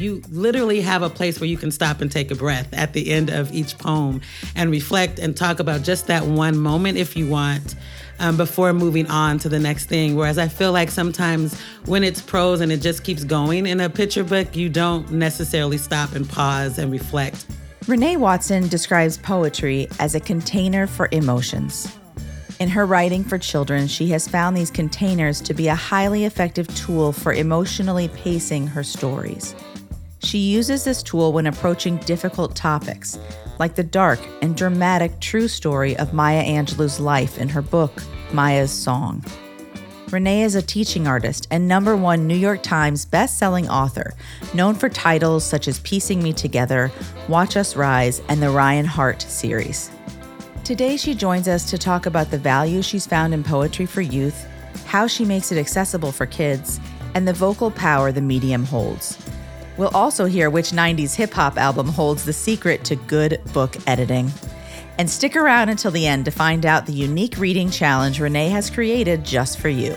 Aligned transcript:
You 0.00 0.22
literally 0.30 0.80
have 0.80 1.02
a 1.02 1.10
place 1.10 1.40
where 1.40 1.46
you 1.46 1.58
can 1.58 1.70
stop 1.70 2.00
and 2.00 2.10
take 2.10 2.30
a 2.30 2.34
breath 2.34 2.72
at 2.72 2.94
the 2.94 3.10
end 3.12 3.28
of 3.28 3.52
each 3.52 3.76
poem 3.76 4.22
and 4.56 4.70
reflect 4.70 5.18
and 5.18 5.36
talk 5.36 5.60
about 5.60 5.82
just 5.82 6.06
that 6.06 6.24
one 6.24 6.56
moment 6.56 6.96
if 6.96 7.18
you 7.18 7.28
want. 7.28 7.74
Um, 8.18 8.36
before 8.36 8.74
moving 8.74 9.06
on 9.06 9.38
to 9.38 9.48
the 9.48 9.58
next 9.58 9.86
thing. 9.86 10.14
Whereas 10.14 10.36
I 10.36 10.46
feel 10.46 10.72
like 10.72 10.90
sometimes 10.90 11.58
when 11.86 12.04
it's 12.04 12.20
prose 12.20 12.60
and 12.60 12.70
it 12.70 12.82
just 12.82 13.02
keeps 13.02 13.24
going 13.24 13.66
in 13.66 13.80
a 13.80 13.88
picture 13.88 14.22
book, 14.22 14.54
you 14.54 14.68
don't 14.68 15.10
necessarily 15.10 15.78
stop 15.78 16.14
and 16.14 16.28
pause 16.28 16.78
and 16.78 16.92
reflect. 16.92 17.46
Renée 17.86 18.18
Watson 18.18 18.68
describes 18.68 19.16
poetry 19.16 19.88
as 19.98 20.14
a 20.14 20.20
container 20.20 20.86
for 20.86 21.08
emotions. 21.12 21.96
In 22.58 22.68
her 22.68 22.84
writing 22.84 23.24
for 23.24 23.38
children, 23.38 23.88
she 23.88 24.08
has 24.08 24.28
found 24.28 24.54
these 24.54 24.70
containers 24.70 25.40
to 25.40 25.54
be 25.54 25.68
a 25.68 25.74
highly 25.74 26.26
effective 26.26 26.68
tool 26.74 27.12
for 27.12 27.32
emotionally 27.32 28.08
pacing 28.08 28.66
her 28.66 28.84
stories. 28.84 29.54
She 30.22 30.38
uses 30.38 30.84
this 30.84 31.02
tool 31.02 31.32
when 31.32 31.46
approaching 31.46 31.96
difficult 31.98 32.54
topics, 32.54 33.18
like 33.58 33.74
the 33.74 33.82
dark 33.82 34.20
and 34.42 34.54
dramatic 34.54 35.18
true 35.18 35.48
story 35.48 35.96
of 35.96 36.12
Maya 36.12 36.44
Angelou's 36.44 37.00
life 37.00 37.38
in 37.38 37.48
her 37.48 37.62
book, 37.62 38.02
Maya's 38.32 38.70
Song. 38.70 39.24
Renée 40.08 40.44
is 40.44 40.56
a 40.56 40.62
teaching 40.62 41.06
artist 41.06 41.48
and 41.50 41.66
number 41.66 41.96
one 41.96 42.26
New 42.26 42.36
York 42.36 42.62
Times 42.62 43.06
best-selling 43.06 43.68
author, 43.70 44.14
known 44.52 44.74
for 44.74 44.88
titles 44.88 45.44
such 45.44 45.68
as 45.68 45.78
Piecing 45.80 46.22
Me 46.22 46.32
Together, 46.34 46.92
Watch 47.28 47.56
Us 47.56 47.74
Rise, 47.74 48.20
and 48.28 48.42
the 48.42 48.50
Ryan 48.50 48.86
Hart 48.86 49.22
series. 49.22 49.90
Today, 50.64 50.96
she 50.96 51.14
joins 51.14 51.48
us 51.48 51.70
to 51.70 51.78
talk 51.78 52.06
about 52.06 52.30
the 52.30 52.38
value 52.38 52.82
she's 52.82 53.06
found 53.06 53.32
in 53.32 53.42
poetry 53.42 53.86
for 53.86 54.02
youth, 54.02 54.46
how 54.84 55.06
she 55.06 55.24
makes 55.24 55.50
it 55.50 55.58
accessible 55.58 56.12
for 56.12 56.26
kids, 56.26 56.78
and 57.14 57.26
the 57.26 57.32
vocal 57.32 57.70
power 57.70 58.12
the 58.12 58.20
medium 58.20 58.64
holds. 58.64 59.16
We'll 59.80 59.88
also 59.94 60.26
hear 60.26 60.50
which 60.50 60.72
90s 60.72 61.14
hip 61.14 61.32
hop 61.32 61.56
album 61.56 61.88
holds 61.88 62.26
the 62.26 62.34
secret 62.34 62.84
to 62.84 62.96
good 62.96 63.40
book 63.54 63.78
editing. 63.86 64.30
And 64.98 65.08
stick 65.08 65.36
around 65.36 65.70
until 65.70 65.90
the 65.90 66.06
end 66.06 66.26
to 66.26 66.30
find 66.30 66.66
out 66.66 66.84
the 66.84 66.92
unique 66.92 67.38
reading 67.38 67.70
challenge 67.70 68.18
Renée 68.18 68.50
has 68.50 68.68
created 68.68 69.24
just 69.24 69.58
for 69.58 69.70
you. 69.70 69.96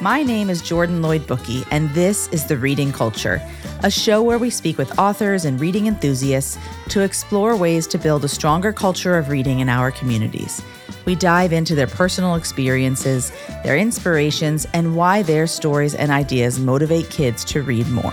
My 0.00 0.24
name 0.24 0.50
is 0.50 0.62
Jordan 0.62 1.00
Lloyd 1.00 1.22
Bookey, 1.28 1.64
and 1.70 1.88
this 1.90 2.26
is 2.32 2.44
The 2.44 2.56
Reading 2.56 2.90
Culture, 2.90 3.40
a 3.84 3.90
show 3.90 4.20
where 4.20 4.38
we 4.38 4.50
speak 4.50 4.78
with 4.78 4.98
authors 4.98 5.44
and 5.44 5.60
reading 5.60 5.86
enthusiasts 5.86 6.58
to 6.88 7.02
explore 7.02 7.54
ways 7.54 7.86
to 7.86 7.98
build 7.98 8.24
a 8.24 8.28
stronger 8.28 8.72
culture 8.72 9.16
of 9.16 9.28
reading 9.28 9.60
in 9.60 9.68
our 9.68 9.92
communities. 9.92 10.60
We 11.08 11.14
dive 11.14 11.54
into 11.54 11.74
their 11.74 11.86
personal 11.86 12.34
experiences, 12.34 13.32
their 13.64 13.78
inspirations, 13.78 14.66
and 14.74 14.94
why 14.94 15.22
their 15.22 15.46
stories 15.46 15.94
and 15.94 16.10
ideas 16.10 16.58
motivate 16.58 17.08
kids 17.08 17.46
to 17.46 17.62
read 17.62 17.88
more. 17.88 18.12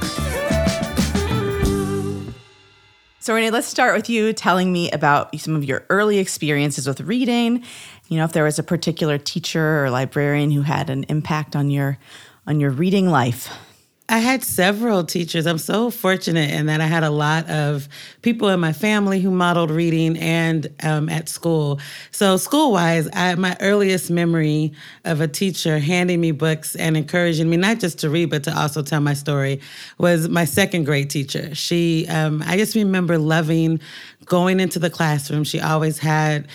So, 3.20 3.34
Renée, 3.34 3.52
let's 3.52 3.68
start 3.68 3.98
with 3.98 4.10
you 4.10 4.32
telling 4.32 4.72
me 4.72 4.90
about 4.92 5.38
some 5.38 5.58
of 5.58 5.66
your 5.66 5.84
early 5.90 6.20
experiences 6.20 6.88
with 6.88 7.02
reading. 7.02 7.66
You 8.08 8.16
know, 8.16 8.24
if 8.24 8.32
there 8.32 8.46
was 8.46 8.60
a 8.60 8.64
particular 8.64 9.18
teacher 9.18 9.84
or 9.84 9.90
librarian 9.90 10.50
who 10.52 10.62
had 10.62 10.90
an 10.90 11.04
impact 11.10 11.54
on 11.54 11.70
your 11.70 11.98
on 12.48 12.62
your 12.62 12.72
reading 12.72 13.10
life. 13.10 13.50
I 14.08 14.20
had 14.20 14.44
several 14.44 15.04
teachers. 15.04 15.48
I'm 15.48 15.58
so 15.58 15.90
fortunate 15.90 16.52
in 16.52 16.68
that 16.68 16.80
I 16.80 16.86
had 16.86 17.04
a 17.04 17.10
lot 17.10 17.50
of 17.50 17.90
people 18.22 18.50
in 18.50 18.60
my 18.60 18.72
family 18.72 19.20
who 19.20 19.32
modeled 19.32 19.72
reading 19.72 20.16
and 20.20 20.72
um, 20.84 21.10
at 21.10 21.28
school. 21.28 21.80
So, 22.12 22.38
school 22.38 22.72
wise, 22.72 23.10
my 23.14 23.58
earliest 23.62 24.12
memory 24.12 24.74
of 25.06 25.22
a 25.22 25.28
teacher 25.28 25.80
handing 25.80 26.22
me 26.22 26.32
books 26.32 26.76
and 26.76 26.96
encouraging 26.96 27.50
me 27.50 27.58
not 27.58 27.80
just 27.80 27.98
to 28.00 28.12
read, 28.12 28.30
but 28.30 28.44
to 28.44 28.56
also 28.56 28.84
tell 28.84 29.02
my 29.02 29.16
story 29.16 29.60
was 29.98 30.30
my 30.30 30.46
second 30.46 30.84
grade 30.84 31.10
teacher. 31.10 31.56
She, 31.56 32.06
um, 32.08 32.44
I 32.46 32.58
just 32.58 32.76
remember 32.76 33.18
loving 33.18 33.80
going 34.26 34.60
into 34.60 34.78
the 34.78 34.92
classroom. 34.92 35.44
She 35.44 35.60
always 35.60 35.98
had 35.98 36.48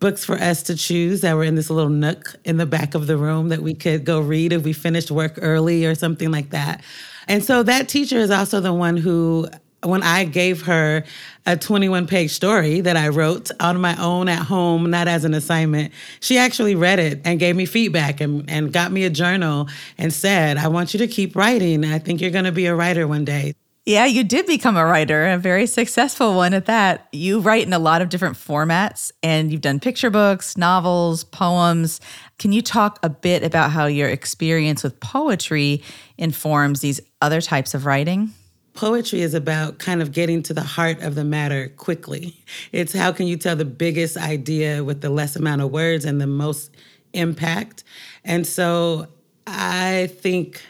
books 0.00 0.24
for 0.24 0.36
us 0.36 0.62
to 0.64 0.76
choose 0.76 1.22
that 1.22 1.34
were 1.34 1.44
in 1.44 1.54
this 1.54 1.70
little 1.70 1.90
nook 1.90 2.36
in 2.44 2.56
the 2.56 2.66
back 2.66 2.94
of 2.94 3.06
the 3.06 3.16
room 3.16 3.48
that 3.48 3.62
we 3.62 3.74
could 3.74 4.04
go 4.04 4.20
read 4.20 4.52
if 4.52 4.62
we 4.62 4.72
finished 4.72 5.10
work 5.10 5.38
early 5.42 5.84
or 5.84 5.94
something 5.94 6.30
like 6.30 6.50
that. 6.50 6.82
And 7.26 7.44
so 7.44 7.62
that 7.64 7.88
teacher 7.88 8.18
is 8.18 8.30
also 8.30 8.60
the 8.60 8.72
one 8.72 8.96
who 8.96 9.48
when 9.84 10.02
I 10.02 10.24
gave 10.24 10.62
her 10.62 11.04
a 11.46 11.56
21 11.56 12.06
page 12.08 12.32
story 12.32 12.80
that 12.80 12.96
I 12.96 13.08
wrote 13.08 13.50
on 13.60 13.80
my 13.80 13.96
own 14.02 14.28
at 14.28 14.44
home, 14.44 14.90
not 14.90 15.06
as 15.06 15.24
an 15.24 15.34
assignment, 15.34 15.92
she 16.20 16.36
actually 16.36 16.74
read 16.74 16.98
it 16.98 17.20
and 17.24 17.38
gave 17.38 17.54
me 17.54 17.64
feedback 17.64 18.20
and, 18.20 18.48
and 18.50 18.72
got 18.72 18.90
me 18.90 19.04
a 19.04 19.10
journal 19.10 19.68
and 19.96 20.12
said, 20.12 20.56
I 20.56 20.68
want 20.68 20.94
you 20.94 20.98
to 20.98 21.06
keep 21.06 21.36
writing. 21.36 21.84
I 21.84 22.00
think 22.00 22.20
you're 22.20 22.32
going 22.32 22.44
to 22.44 22.52
be 22.52 22.66
a 22.66 22.74
writer 22.74 23.06
one 23.06 23.24
day. 23.24 23.54
Yeah, 23.88 24.04
you 24.04 24.22
did 24.22 24.44
become 24.44 24.76
a 24.76 24.84
writer, 24.84 25.28
a 25.28 25.38
very 25.38 25.66
successful 25.66 26.34
one 26.34 26.52
at 26.52 26.66
that. 26.66 27.08
You 27.10 27.40
write 27.40 27.66
in 27.66 27.72
a 27.72 27.78
lot 27.78 28.02
of 28.02 28.10
different 28.10 28.36
formats 28.36 29.12
and 29.22 29.50
you've 29.50 29.62
done 29.62 29.80
picture 29.80 30.10
books, 30.10 30.58
novels, 30.58 31.24
poems. 31.24 31.98
Can 32.38 32.52
you 32.52 32.60
talk 32.60 32.98
a 33.02 33.08
bit 33.08 33.42
about 33.42 33.70
how 33.70 33.86
your 33.86 34.10
experience 34.10 34.82
with 34.82 35.00
poetry 35.00 35.82
informs 36.18 36.82
these 36.82 37.00
other 37.22 37.40
types 37.40 37.72
of 37.72 37.86
writing? 37.86 38.34
Poetry 38.74 39.22
is 39.22 39.32
about 39.32 39.78
kind 39.78 40.02
of 40.02 40.12
getting 40.12 40.42
to 40.42 40.52
the 40.52 40.60
heart 40.60 41.00
of 41.00 41.14
the 41.14 41.24
matter 41.24 41.70
quickly. 41.70 42.36
It's 42.72 42.92
how 42.92 43.10
can 43.10 43.26
you 43.26 43.38
tell 43.38 43.56
the 43.56 43.64
biggest 43.64 44.18
idea 44.18 44.84
with 44.84 45.00
the 45.00 45.08
less 45.08 45.34
amount 45.34 45.62
of 45.62 45.70
words 45.70 46.04
and 46.04 46.20
the 46.20 46.26
most 46.26 46.76
impact. 47.14 47.84
And 48.22 48.46
so 48.46 49.06
I 49.46 50.10
think 50.18 50.60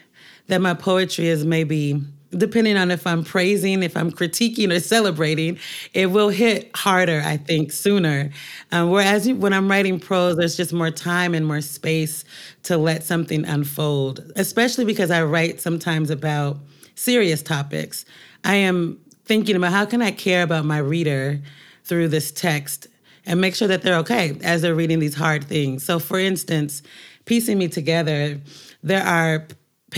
that 0.46 0.60
my 0.60 0.74
poetry 0.74 1.26
is 1.26 1.44
maybe 1.44 2.00
depending 2.36 2.76
on 2.76 2.90
if 2.90 3.06
I'm 3.06 3.24
praising, 3.24 3.82
if 3.82 3.96
I'm 3.96 4.10
critiquing 4.10 4.74
or 4.74 4.80
celebrating, 4.80 5.58
it 5.94 6.06
will 6.10 6.28
hit 6.28 6.70
harder, 6.76 7.22
I 7.24 7.36
think, 7.38 7.72
sooner. 7.72 8.30
Um, 8.70 8.90
whereas 8.90 9.28
when 9.28 9.52
I'm 9.52 9.70
writing 9.70 9.98
prose, 9.98 10.36
there's 10.36 10.56
just 10.56 10.72
more 10.72 10.90
time 10.90 11.34
and 11.34 11.46
more 11.46 11.60
space 11.60 12.24
to 12.64 12.76
let 12.76 13.02
something 13.02 13.44
unfold, 13.44 14.30
especially 14.36 14.84
because 14.84 15.10
I 15.10 15.22
write 15.22 15.60
sometimes 15.60 16.10
about 16.10 16.58
serious 16.94 17.42
topics. 17.42 18.04
I 18.44 18.56
am 18.56 18.98
thinking 19.24 19.56
about 19.56 19.72
how 19.72 19.84
can 19.84 20.02
I 20.02 20.10
care 20.10 20.42
about 20.42 20.64
my 20.64 20.78
reader 20.78 21.40
through 21.84 22.08
this 22.08 22.30
text 22.30 22.88
and 23.26 23.40
make 23.40 23.54
sure 23.54 23.68
that 23.68 23.82
they're 23.82 23.98
okay 23.98 24.38
as 24.42 24.62
they're 24.62 24.74
reading 24.74 24.98
these 24.98 25.14
hard 25.14 25.44
things. 25.44 25.84
So, 25.84 25.98
for 25.98 26.18
instance, 26.18 26.82
piecing 27.24 27.58
me 27.58 27.68
together, 27.68 28.40
there 28.82 29.04
are 29.04 29.46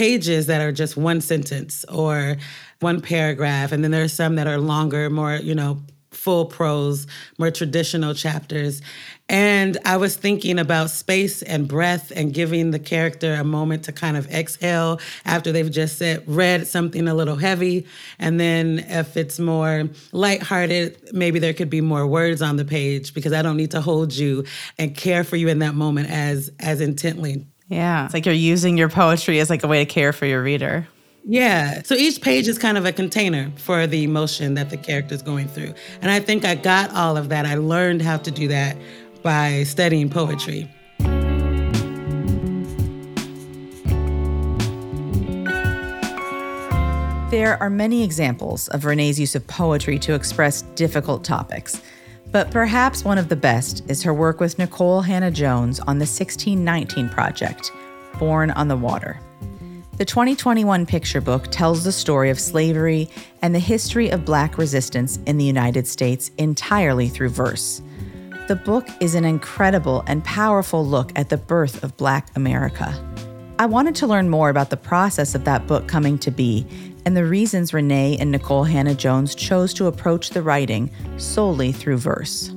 pages 0.01 0.47
that 0.47 0.63
are 0.63 0.73
just 0.73 0.97
one 0.97 1.21
sentence 1.21 1.85
or 1.85 2.39
one 2.79 3.03
paragraph 3.03 3.71
and 3.71 3.85
then 3.85 3.91
there 3.91 4.03
are 4.03 4.09
some 4.09 4.37
that 4.37 4.47
are 4.47 4.57
longer 4.57 5.11
more 5.11 5.35
you 5.35 5.55
know 5.55 5.79
full 6.11 6.47
prose 6.47 7.07
more 7.39 7.51
traditional 7.51 8.15
chapters. 8.15 8.81
And 9.29 9.77
i 9.85 9.99
was 9.99 10.17
thinking 10.17 10.59
about 10.59 10.89
space 10.89 11.43
and 11.43 11.69
breath 11.69 12.11
and 12.17 12.33
giving 12.33 12.71
the 12.71 12.79
character 12.79 13.35
a 13.35 13.45
moment 13.45 13.85
to 13.85 13.93
kind 13.93 14.17
of 14.17 14.27
exhale 14.31 15.01
after 15.27 15.53
they've 15.53 15.71
just 15.71 15.99
said 15.99 16.25
read 16.27 16.67
something 16.67 17.07
a 17.07 17.15
little 17.15 17.37
heavy. 17.37 17.87
And 18.19 18.41
then 18.41 18.79
if 18.89 19.19
it's 19.19 19.39
more 19.39 19.91
lighthearted 20.13 21.13
maybe 21.13 21.41
there 21.41 21.53
could 21.53 21.69
be 21.69 21.83
more 21.83 22.07
words 22.07 22.41
on 22.41 22.57
the 22.57 22.65
page 22.65 23.13
because 23.13 23.35
i 23.35 23.43
don't 23.43 23.59
need 23.59 23.73
to 23.73 23.83
hold 23.83 24.15
you 24.15 24.45
and 24.79 24.97
care 24.97 25.25
for 25.25 25.37
you 25.37 25.49
in 25.49 25.59
that 25.59 25.75
moment 25.75 26.09
as 26.09 26.51
as 26.59 26.81
intently 26.81 27.45
yeah. 27.71 28.05
It's 28.05 28.13
like 28.13 28.27
you're 28.27 28.35
using 28.35 28.77
your 28.77 28.89
poetry 28.89 29.39
as 29.39 29.49
like 29.49 29.63
a 29.63 29.69
way 29.69 29.85
to 29.85 29.91
care 29.91 30.13
for 30.13 30.27
your 30.27 30.43
reader. 30.43 30.89
Yeah. 31.25 31.83
So 31.85 31.95
each 31.95 32.21
page 32.21 32.49
is 32.49 32.59
kind 32.59 32.77
of 32.77 32.85
a 32.85 32.93
container 32.93 33.53
for 33.57 33.87
the 33.87 34.03
emotion 34.03 34.55
that 34.55 34.71
the 34.71 34.77
character 34.77 35.15
is 35.15 35.23
going 35.23 35.47
through. 35.47 35.75
And 36.03 36.11
I 36.11 36.19
think 36.19 36.45
I 36.45 36.57
got 36.57 36.93
all 36.95 37.17
of 37.17 37.29
that. 37.29 37.47
I 37.47 37.55
learned 37.55 38.03
how 38.03 38.17
to 38.17 38.31
do 38.31 38.49
that 38.49 38.77
by 39.23 39.63
studying 39.63 40.11
poetry. 40.11 40.69
There 47.31 47.57
are 47.61 47.71
many 47.71 48.03
examples 48.03 48.67
of 48.69 48.83
Renée's 48.83 49.21
use 49.21 49.37
of 49.37 49.47
poetry 49.47 50.01
to 50.01 50.15
express 50.15 50.63
difficult 50.75 51.23
topics. 51.23 51.81
But 52.33 52.53
perhaps 52.53 53.05
one 53.05 53.19
of 53.19 53.29
the 53.29 53.37
best 53.37 53.83
is 53.89 54.05
her 54.05 54.15
work 54.15 54.39
with 54.39 54.57
Nikole 54.57 55.05
Hannah-Jones 55.05 55.81
on 55.81 55.99
the 55.99 56.07
1619 56.07 57.09
Project, 57.09 57.73
Born 58.21 58.53
on 58.53 58.69
the 58.69 58.77
Water. 58.77 59.19
The 59.97 60.05
2021 60.05 60.87
picture 60.87 61.21
book 61.21 61.49
tells 61.51 61.83
the 61.83 61.91
story 61.91 62.31
of 62.31 62.39
slavery 62.39 63.11
and 63.43 63.53
the 63.53 63.59
history 63.59 64.11
of 64.11 64.25
Black 64.25 64.59
resistance 64.59 65.19
in 65.27 65.39
the 65.39 65.45
United 65.45 65.89
States 65.89 66.31
entirely 66.39 67.09
through 67.09 67.31
verse. 67.31 67.83
The 68.47 68.57
book 68.57 68.87
is 69.01 69.17
an 69.17 69.25
incredible 69.25 70.05
and 70.07 70.25
powerful 70.25 70.87
look 70.87 71.11
at 71.17 71.31
the 71.31 71.37
birth 71.37 71.83
of 71.83 71.97
Black 71.97 72.29
America. 72.37 72.95
I 73.59 73.67
wanted 73.67 73.95
to 73.97 74.07
learn 74.07 74.31
more 74.31 74.49
about 74.49 74.71
the 74.71 74.77
process 74.77 75.35
of 75.35 75.45
that 75.45 75.67
book 75.67 75.87
coming 75.87 76.17
to 76.21 76.31
be 76.31 76.67
and 77.05 77.17
the 77.17 77.25
reasons 77.25 77.73
Renée 77.73 78.17
and 78.21 78.35
Nikole 78.35 78.69
Hannah-Jones 78.69 79.35
chose 79.35 79.75
to 79.75 79.87
approach 79.87 80.31
the 80.31 80.43
writing 80.43 80.91
solely 81.17 81.73
through 81.73 81.99
verse. 81.99 82.51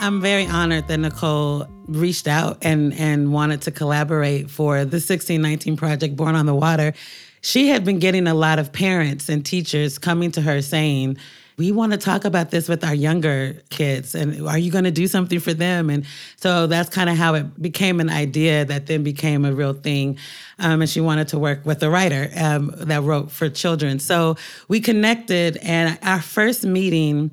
I'm 0.00 0.20
very 0.20 0.46
honored 0.46 0.88
that 0.88 0.98
Nikole 0.98 1.68
reached 1.86 2.26
out 2.26 2.58
and 2.62 2.92
and 2.94 3.32
wanted 3.32 3.62
to 3.62 3.70
collaborate 3.70 4.50
for 4.50 4.78
the 4.78 4.96
1619 4.96 5.76
project 5.76 6.16
Born 6.16 6.34
on 6.34 6.46
the 6.46 6.54
Water, 6.54 6.92
she 7.40 7.68
had 7.68 7.84
been 7.84 7.98
getting 7.98 8.26
a 8.26 8.34
lot 8.34 8.58
of 8.58 8.72
parents 8.72 9.28
and 9.28 9.44
teachers 9.44 9.98
coming 9.98 10.30
to 10.32 10.40
her 10.40 10.62
saying, 10.62 11.18
we 11.56 11.72
want 11.72 11.92
to 11.92 11.98
talk 11.98 12.24
about 12.24 12.50
this 12.50 12.68
with 12.68 12.84
our 12.84 12.94
younger 12.94 13.54
kids 13.70 14.14
and 14.14 14.46
are 14.46 14.58
you 14.58 14.70
going 14.70 14.84
to 14.84 14.90
do 14.90 15.06
something 15.06 15.40
for 15.40 15.54
them? 15.54 15.90
And 15.90 16.04
so 16.36 16.66
that's 16.66 16.88
kind 16.88 17.10
of 17.10 17.16
how 17.16 17.34
it 17.34 17.60
became 17.60 18.00
an 18.00 18.10
idea 18.10 18.64
that 18.64 18.86
then 18.86 19.02
became 19.02 19.44
a 19.44 19.52
real 19.52 19.72
thing 19.72 20.18
um, 20.58 20.80
and 20.80 20.90
she 20.90 21.00
wanted 21.00 21.28
to 21.28 21.38
work 21.38 21.64
with 21.64 21.82
a 21.82 21.90
writer 21.90 22.30
um, 22.36 22.72
that 22.76 23.02
wrote 23.02 23.30
for 23.30 23.48
children. 23.48 23.98
So 23.98 24.36
we 24.68 24.80
connected 24.80 25.56
and 25.58 25.98
our 26.02 26.20
first 26.20 26.64
meeting 26.64 27.30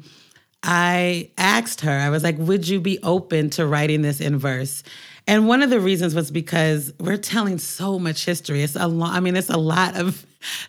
i 0.61 1.29
asked 1.37 1.79
her 1.79 1.99
i 1.99 2.09
was 2.09 2.21
like 2.21 2.35
would 2.37 2.67
you 2.67 2.81
be 2.81 2.99
open 3.01 3.49
to 3.49 3.65
writing 3.65 4.01
this 4.01 4.19
in 4.19 4.37
verse? 4.37 4.83
And 5.29 5.47
one 5.47 5.61
of 5.61 5.69
the 5.69 5.79
reasons 5.79 6.15
was 6.15 6.31
because 6.31 6.91
we're 6.99 7.15
telling 7.15 7.59
so 7.59 7.99
much 7.99 8.25
history. 8.25 8.63
It's 8.63 8.75
a 8.75 8.87
lot, 8.87 9.13
I 9.13 9.19
mean, 9.19 9.35
it's 9.35 9.51
a 9.51 9.57
lot 9.57 9.95
of 9.95 10.25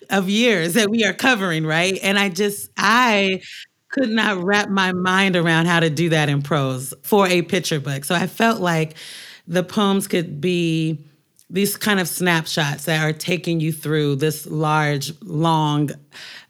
of 0.09 0.29
years 0.29 0.75
that 0.75 0.91
we 0.91 1.05
are 1.05 1.13
covering, 1.13 1.65
right? 1.65 1.99
And 2.03 2.19
I 2.19 2.29
just 2.29 2.71
I 2.77 3.43
could 3.91 4.11
not 4.11 4.43
wrap 4.43 4.69
my 4.69 4.93
mind 4.93 5.37
around 5.37 5.67
how 5.67 5.81
to 5.81 5.91
do 5.91 6.09
that 6.11 6.29
in 6.29 6.43
prose 6.43 6.95
for 7.03 7.27
a 7.27 7.43
picture 7.43 7.81
book. 7.81 8.05
So 8.05 8.15
I 8.15 8.27
felt 8.27 8.61
like 8.61 8.95
the 9.47 9.65
poems 9.65 10.07
could 10.07 10.41
be 10.41 10.99
these 11.53 11.77
kind 11.77 11.99
of 11.99 12.07
snapshots 12.07 12.85
that 12.85 13.03
are 13.03 13.13
taking 13.13 13.59
you 13.59 13.73
through 13.73 14.15
this 14.15 14.47
large, 14.47 15.13
long 15.23 15.91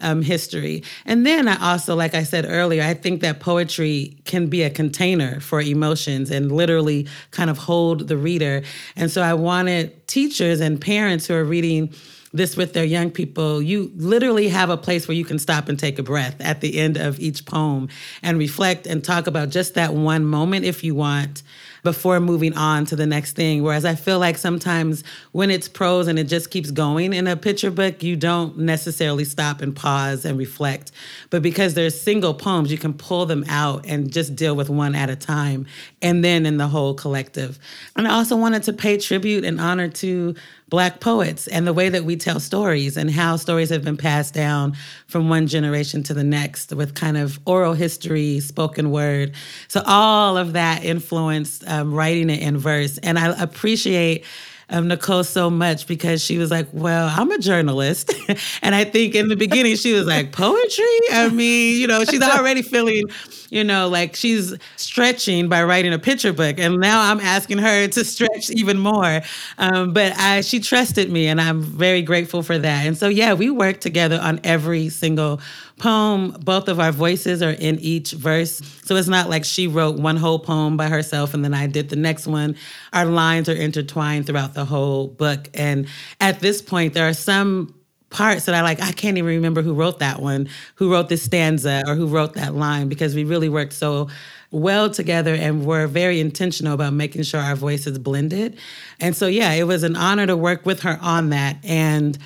um, 0.02 0.20
history. 0.20 0.82
And 1.06 1.24
then 1.24 1.48
I 1.48 1.72
also, 1.72 1.96
like 1.96 2.14
I 2.14 2.22
said 2.22 2.44
earlier, 2.46 2.82
I 2.82 2.92
think 2.92 3.22
that 3.22 3.40
poetry 3.40 4.18
can 4.26 4.48
be 4.48 4.62
a 4.62 4.68
container 4.68 5.40
for 5.40 5.62
emotions 5.62 6.30
and 6.30 6.52
literally 6.52 7.08
kind 7.30 7.48
of 7.48 7.56
hold 7.56 8.08
the 8.08 8.16
reader. 8.18 8.62
And 8.94 9.10
so 9.10 9.22
I 9.22 9.32
wanted 9.32 10.06
teachers 10.06 10.60
and 10.60 10.78
parents 10.78 11.26
who 11.26 11.34
are 11.34 11.44
reading 11.44 11.94
this 12.32 12.56
with 12.56 12.72
their 12.72 12.84
young 12.84 13.10
people, 13.10 13.60
you 13.60 13.90
literally 13.96 14.48
have 14.48 14.70
a 14.70 14.76
place 14.76 15.08
where 15.08 15.16
you 15.16 15.24
can 15.24 15.38
stop 15.38 15.68
and 15.68 15.78
take 15.78 15.98
a 15.98 16.02
breath 16.02 16.36
at 16.40 16.60
the 16.60 16.78
end 16.78 16.96
of 16.96 17.18
each 17.18 17.44
poem 17.44 17.88
and 18.22 18.38
reflect 18.38 18.86
and 18.86 19.02
talk 19.02 19.26
about 19.26 19.48
just 19.48 19.74
that 19.74 19.94
one 19.94 20.24
moment 20.24 20.64
if 20.64 20.84
you 20.84 20.94
want 20.94 21.42
before 21.82 22.20
moving 22.20 22.56
on 22.56 22.84
to 22.86 22.96
the 22.96 23.06
next 23.06 23.32
thing. 23.32 23.62
Whereas 23.62 23.84
I 23.84 23.94
feel 23.94 24.18
like 24.18 24.38
sometimes 24.38 25.02
when 25.32 25.50
it's 25.50 25.68
prose 25.68 26.08
and 26.08 26.18
it 26.18 26.24
just 26.24 26.50
keeps 26.50 26.70
going 26.70 27.12
in 27.12 27.26
a 27.26 27.36
picture 27.36 27.70
book, 27.70 28.02
you 28.02 28.16
don't 28.16 28.58
necessarily 28.58 29.24
stop 29.24 29.60
and 29.60 29.74
pause 29.74 30.24
and 30.24 30.38
reflect. 30.38 30.92
But 31.30 31.42
because 31.42 31.74
there's 31.74 31.98
single 31.98 32.34
poems, 32.34 32.70
you 32.70 32.78
can 32.78 32.94
pull 32.94 33.26
them 33.26 33.44
out 33.48 33.86
and 33.86 34.12
just 34.12 34.36
deal 34.36 34.54
with 34.54 34.70
one 34.70 34.94
at 34.94 35.10
a 35.10 35.16
time 35.16 35.66
and 36.02 36.24
then 36.24 36.46
in 36.46 36.58
the 36.58 36.68
whole 36.68 36.94
collective. 36.94 37.58
And 37.96 38.06
I 38.06 38.12
also 38.12 38.36
wanted 38.36 38.62
to 38.64 38.72
pay 38.72 38.98
tribute 38.98 39.44
and 39.44 39.60
honor 39.60 39.88
to 39.88 40.34
Black 40.70 41.00
poets 41.00 41.48
and 41.48 41.66
the 41.66 41.72
way 41.72 41.88
that 41.88 42.04
we 42.04 42.16
tell 42.16 42.40
stories 42.40 42.96
and 42.96 43.10
how 43.10 43.36
stories 43.36 43.70
have 43.70 43.84
been 43.84 43.96
passed 43.96 44.32
down 44.32 44.76
from 45.08 45.28
one 45.28 45.46
generation 45.46 46.02
to 46.04 46.14
the 46.14 46.24
next 46.24 46.72
with 46.72 46.94
kind 46.94 47.16
of 47.16 47.38
oral 47.44 47.74
history, 47.74 48.40
spoken 48.40 48.90
word. 48.90 49.32
So, 49.68 49.82
all 49.84 50.36
of 50.36 50.52
that 50.54 50.84
influenced 50.84 51.66
um, 51.66 51.92
writing 51.92 52.30
it 52.30 52.40
in 52.40 52.56
verse. 52.56 52.98
And 52.98 53.18
I 53.18 53.42
appreciate 53.42 54.24
um, 54.70 54.88
Nikole 54.88 55.26
so 55.26 55.50
much 55.50 55.86
because 55.86 56.22
she 56.22 56.38
was 56.38 56.50
like, 56.50 56.68
Well, 56.72 57.12
I'm 57.12 57.30
a 57.30 57.38
journalist. 57.38 58.14
and 58.62 58.74
I 58.74 58.84
think 58.84 59.14
in 59.14 59.28
the 59.28 59.36
beginning, 59.36 59.76
she 59.76 59.92
was 59.92 60.06
like, 60.06 60.32
Poetry? 60.32 60.84
I 61.12 61.28
mean, 61.28 61.80
you 61.80 61.86
know, 61.86 62.04
she's 62.04 62.22
already 62.22 62.62
feeling, 62.62 63.08
you 63.50 63.64
know, 63.64 63.88
like 63.88 64.16
she's 64.16 64.54
stretching 64.76 65.48
by 65.48 65.62
writing 65.62 65.92
a 65.92 65.98
picture 65.98 66.32
book. 66.32 66.58
And 66.58 66.78
now 66.78 67.10
I'm 67.10 67.20
asking 67.20 67.58
her 67.58 67.88
to 67.88 68.04
stretch 68.04 68.50
even 68.50 68.78
more. 68.78 69.20
Um, 69.58 69.92
but 69.92 70.16
I, 70.16 70.40
she 70.40 70.60
trusted 70.60 71.10
me, 71.10 71.26
and 71.26 71.40
I'm 71.40 71.60
very 71.60 72.02
grateful 72.02 72.42
for 72.42 72.56
that. 72.58 72.86
And 72.86 72.96
so, 72.96 73.08
yeah, 73.08 73.34
we 73.34 73.50
worked 73.50 73.82
together 73.82 74.18
on 74.20 74.40
every 74.44 74.88
single 74.88 75.40
poem, 75.80 76.36
both 76.42 76.68
of 76.68 76.78
our 76.78 76.92
voices 76.92 77.42
are 77.42 77.50
in 77.50 77.78
each 77.80 78.12
verse. 78.12 78.60
So 78.84 78.94
it's 78.96 79.08
not 79.08 79.28
like 79.28 79.44
she 79.44 79.66
wrote 79.66 79.96
one 79.96 80.16
whole 80.16 80.38
poem 80.38 80.76
by 80.76 80.88
herself 80.88 81.34
and 81.34 81.44
then 81.44 81.54
I 81.54 81.66
did 81.66 81.88
the 81.88 81.96
next 81.96 82.26
one. 82.26 82.56
Our 82.92 83.06
lines 83.06 83.48
are 83.48 83.54
intertwined 83.54 84.26
throughout 84.26 84.54
the 84.54 84.64
whole 84.64 85.08
book. 85.08 85.48
And 85.54 85.88
at 86.20 86.40
this 86.40 86.62
point, 86.62 86.94
there 86.94 87.08
are 87.08 87.14
some 87.14 87.74
parts 88.10 88.44
that 88.44 88.54
I 88.54 88.62
like, 88.62 88.80
I 88.80 88.92
can't 88.92 89.16
even 89.16 89.28
remember 89.28 89.62
who 89.62 89.72
wrote 89.72 90.00
that 90.00 90.20
one, 90.20 90.48
who 90.74 90.92
wrote 90.92 91.08
this 91.08 91.22
stanza 91.22 91.82
or 91.86 91.94
who 91.94 92.06
wrote 92.06 92.34
that 92.34 92.54
line 92.54 92.88
because 92.88 93.14
we 93.14 93.24
really 93.24 93.48
worked 93.48 93.72
so 93.72 94.08
well 94.50 94.90
together 94.90 95.34
and 95.34 95.64
were 95.64 95.86
very 95.86 96.18
intentional 96.18 96.74
about 96.74 96.92
making 96.92 97.22
sure 97.22 97.40
our 97.40 97.54
voices 97.54 97.98
blended. 97.98 98.58
And 98.98 99.16
so, 99.16 99.28
yeah, 99.28 99.52
it 99.52 99.64
was 99.64 99.84
an 99.84 99.94
honor 99.94 100.26
to 100.26 100.36
work 100.36 100.66
with 100.66 100.80
her 100.80 100.98
on 101.00 101.30
that. 101.30 101.56
And 101.64 102.18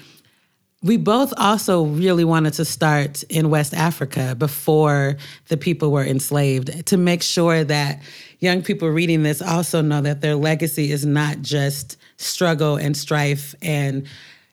we 0.83 0.97
both 0.97 1.33
also 1.37 1.85
really 1.85 2.25
wanted 2.25 2.55
to 2.55 2.65
start 2.65 3.23
in 3.25 3.51
West 3.51 3.75
Africa 3.75 4.35
before 4.39 5.17
the 5.49 5.57
people 5.57 5.91
were 5.93 6.05
enslaved 6.05 6.87
to 6.87 6.97
make 6.97 7.23
sure 7.23 7.65
that 7.65 8.03
young 8.41 8.63
people 8.63 8.89
reading 8.89 9.23
this 9.23 9.41
also 9.41 9.81
know 9.81 10.03
that 10.03 10.21
their 10.21 10.37
legacy 10.37 10.93
is 10.93 11.07
not 11.07 11.41
just 11.41 11.97
struggle 12.17 12.77
and 12.77 12.97
strife 12.97 13.55
and 13.63 14.07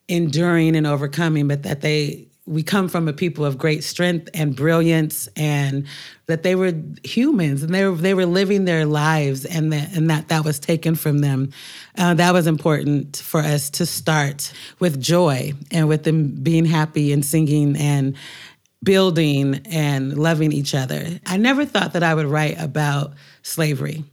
enduring 0.07 0.75
and 0.75 0.88
overcoming, 0.88 1.48
but 1.48 1.63
that 1.63 1.81
they 1.81 2.27
we 2.48 2.63
come 2.63 2.89
from 2.89 3.07
a 3.07 3.13
people 3.13 3.45
of 3.45 3.57
great 3.57 3.83
strength 3.83 4.30
and 4.33 4.56
brilliance 4.56 5.30
and 5.36 5.86
that 6.25 6.44
they 6.44 6.56
were 6.56 6.74
humans 7.03 7.62
and 7.62 7.74
they 7.74 7.86
were 7.86 7.95
they 7.95 8.13
were 8.13 8.25
living 8.25 8.65
their 8.65 8.86
lives 8.86 9.45
and 9.45 9.71
that 9.71 9.95
and 9.95 10.09
that 10.09 10.27
that 10.30 10.44
was 10.44 10.59
taken 10.59 10.95
from 10.95 11.19
them. 11.19 11.51
Uh, 11.98 12.13
that 12.15 12.33
was 12.33 12.48
important 12.48 13.18
for 13.18 13.42
us 13.42 13.69
to 13.69 13.86
start 13.86 14.51
with 14.80 15.00
joy 15.00 15.53
and 15.71 15.88
with 15.88 16.04
them 16.04 16.31
being 16.44 16.65
happy 16.65 17.13
and 17.13 17.24
singing 17.24 17.75
and 17.77 18.15
building 18.83 19.62
and 19.68 20.18
loving 20.18 20.51
each 20.51 20.74
other. 20.74 21.07
I 21.27 21.38
never 21.38 21.65
thought 21.65 21.94
that 21.94 22.01
i 22.01 22.13
would 22.13 22.25
write 22.25 22.59
about 22.59 23.13
slavery. 23.44 24.04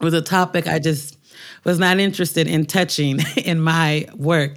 It 0.00 0.04
was 0.04 0.14
a 0.14 0.22
topic 0.22 0.66
i 0.66 0.80
just 0.80 1.16
was 1.64 1.78
not 1.78 1.98
interested 1.98 2.46
in 2.46 2.66
touching 2.66 3.20
in 3.36 3.60
my 3.60 4.06
work 4.14 4.56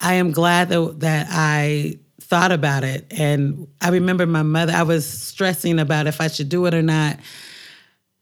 i 0.00 0.14
am 0.14 0.30
glad 0.30 0.68
that, 0.68 1.00
that 1.00 1.26
i 1.30 1.98
thought 2.32 2.50
about 2.50 2.82
it. 2.82 3.04
And 3.10 3.68
I 3.82 3.90
remember 3.90 4.24
my 4.24 4.42
mother, 4.42 4.72
I 4.72 4.84
was 4.84 5.06
stressing 5.06 5.78
about 5.78 6.06
if 6.06 6.18
I 6.18 6.28
should 6.28 6.48
do 6.48 6.64
it 6.64 6.72
or 6.72 6.80
not. 6.80 7.18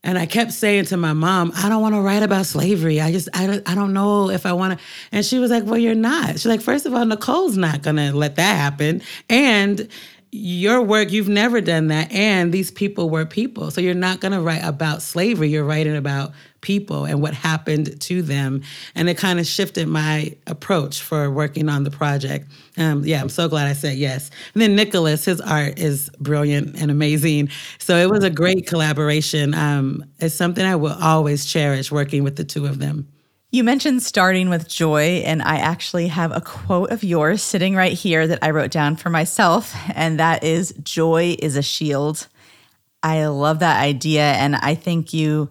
And 0.03 0.19
I 0.19 0.27
kept 0.27 0.51
saying 0.51 0.87
to 0.87 0.97
my 0.97 1.13
mom, 1.13 1.53
I 1.55 1.69
don't 1.69 1.81
want 1.81 1.95
to 1.95 2.01
write 2.01 2.25
about 2.25 2.47
slavery. 2.47 3.01
I 3.01 3.13
just, 3.13 3.29
I 3.33 3.63
I 3.67 3.77
don't 3.77 3.93
know 3.93 4.29
if 4.29 4.47
I 4.47 4.53
want 4.53 4.77
to. 4.77 4.85
And 5.13 5.25
she 5.25 5.39
was 5.39 5.53
like, 5.53 5.63
Well, 5.63 5.79
you're 5.79 5.95
not. 5.95 6.31
She's 6.33 6.47
like, 6.47 6.61
First 6.61 6.87
of 6.87 6.95
all, 6.95 7.07
Nikole's 7.07 7.57
not 7.57 7.83
going 7.83 7.97
to 7.97 8.13
let 8.13 8.35
that 8.35 8.57
happen. 8.57 9.01
And 9.29 9.89
your 10.33 10.83
work, 10.83 11.13
you've 11.13 11.29
never 11.29 11.61
done 11.61 11.87
that. 11.89 12.11
And 12.11 12.51
these 12.51 12.73
people 12.73 13.11
were 13.11 13.27
people. 13.27 13.71
So 13.71 13.81
you're 13.81 13.95
not 13.95 14.19
going 14.19 14.33
to 14.33 14.41
write 14.41 14.65
about 14.65 15.03
slavery. 15.03 15.51
You're 15.51 15.63
writing 15.63 15.95
about 15.95 16.33
people 16.61 17.05
and 17.05 17.23
what 17.23 17.35
happened 17.35 18.01
to 18.01 18.23
them. 18.23 18.63
And 18.95 19.09
it 19.09 19.17
kind 19.17 19.39
of 19.39 19.47
shifted 19.47 19.89
my 19.89 20.37
approach 20.47 21.03
for 21.03 21.31
working 21.31 21.69
on 21.69 21.85
the 21.85 21.91
project. 21.91 22.51
Um, 22.77 23.05
yeah, 23.05 23.21
I'm 23.21 23.29
so 23.29 23.49
glad 23.49 23.67
I 23.67 23.73
said 23.73 23.97
yes. 23.97 24.31
And 24.55 24.63
then 24.63 24.77
Nikkolas, 24.77 25.25
his 25.25 25.41
art 25.41 25.79
is 25.79 26.11
brilliant 26.21 26.81
and 26.81 26.91
amazing. 26.91 27.51
So 27.79 27.97
it 27.97 28.11
was 28.11 28.25
a 28.25 28.31
great 28.31 28.67
collaboration. 28.67 29.55
Um, 29.55 30.05
it's 30.19 30.35
something 30.35 30.65
I 30.65 30.77
will 30.77 30.97
always 31.01 31.47
cherish 31.47 31.91
working 31.91 32.25
with 32.25 32.37
the 32.37 32.45
two 32.45 32.67
of 32.67 32.79
them. 32.79 33.09
You 33.53 33.65
mentioned 33.65 34.05
starting 34.05 34.49
with 34.49 34.69
joy, 34.69 35.25
and 35.27 35.43
I 35.43 35.57
actually 35.57 36.07
have 36.07 36.31
a 36.31 36.41
quote 36.41 36.93
of 36.93 37.03
yours 37.03 37.43
sitting 37.43 37.75
right 37.75 37.93
here 37.93 38.29
that 38.29 38.39
I 38.43 38.51
wrote 38.51 38.71
down 38.71 38.95
for 38.95 39.11
myself, 39.11 39.75
and 39.93 40.21
that 40.21 40.45
is 40.45 40.73
Joy 40.85 41.35
is 41.37 41.57
a 41.57 41.63
shield. 41.63 42.29
I 43.03 43.27
love 43.27 43.59
that 43.59 43.83
idea, 43.83 44.23
and 44.23 44.55
I 44.55 44.77
think 44.77 45.13
you 45.13 45.51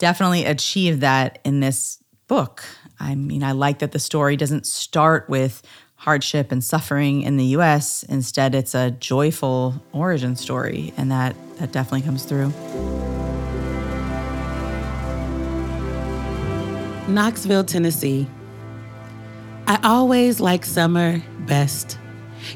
definitely 0.00 0.46
achieved 0.46 1.02
that 1.02 1.38
in 1.44 1.60
this 1.60 2.02
book. 2.26 2.64
I 2.98 3.14
mean, 3.14 3.44
I 3.44 3.52
like 3.52 3.78
that 3.78 3.92
the 3.92 4.00
story 4.00 4.36
doesn't 4.36 4.66
start 4.66 5.28
with 5.28 5.62
hardship 5.94 6.50
and 6.50 6.64
suffering 6.64 7.22
in 7.22 7.36
the 7.36 7.44
US. 7.56 8.02
Instead, 8.04 8.54
it's 8.54 8.74
a 8.74 8.90
joyful 8.90 9.80
origin 9.92 10.34
story, 10.34 10.92
and 10.96 11.12
that, 11.12 11.36
that 11.58 11.70
definitely 11.70 12.02
comes 12.02 12.24
through. 12.24 12.48
Knoxville, 17.06 17.64
Tennessee. 17.64 18.26
I 19.66 19.78
always 19.84 20.40
like 20.40 20.64
summer 20.64 21.22
best. 21.40 21.99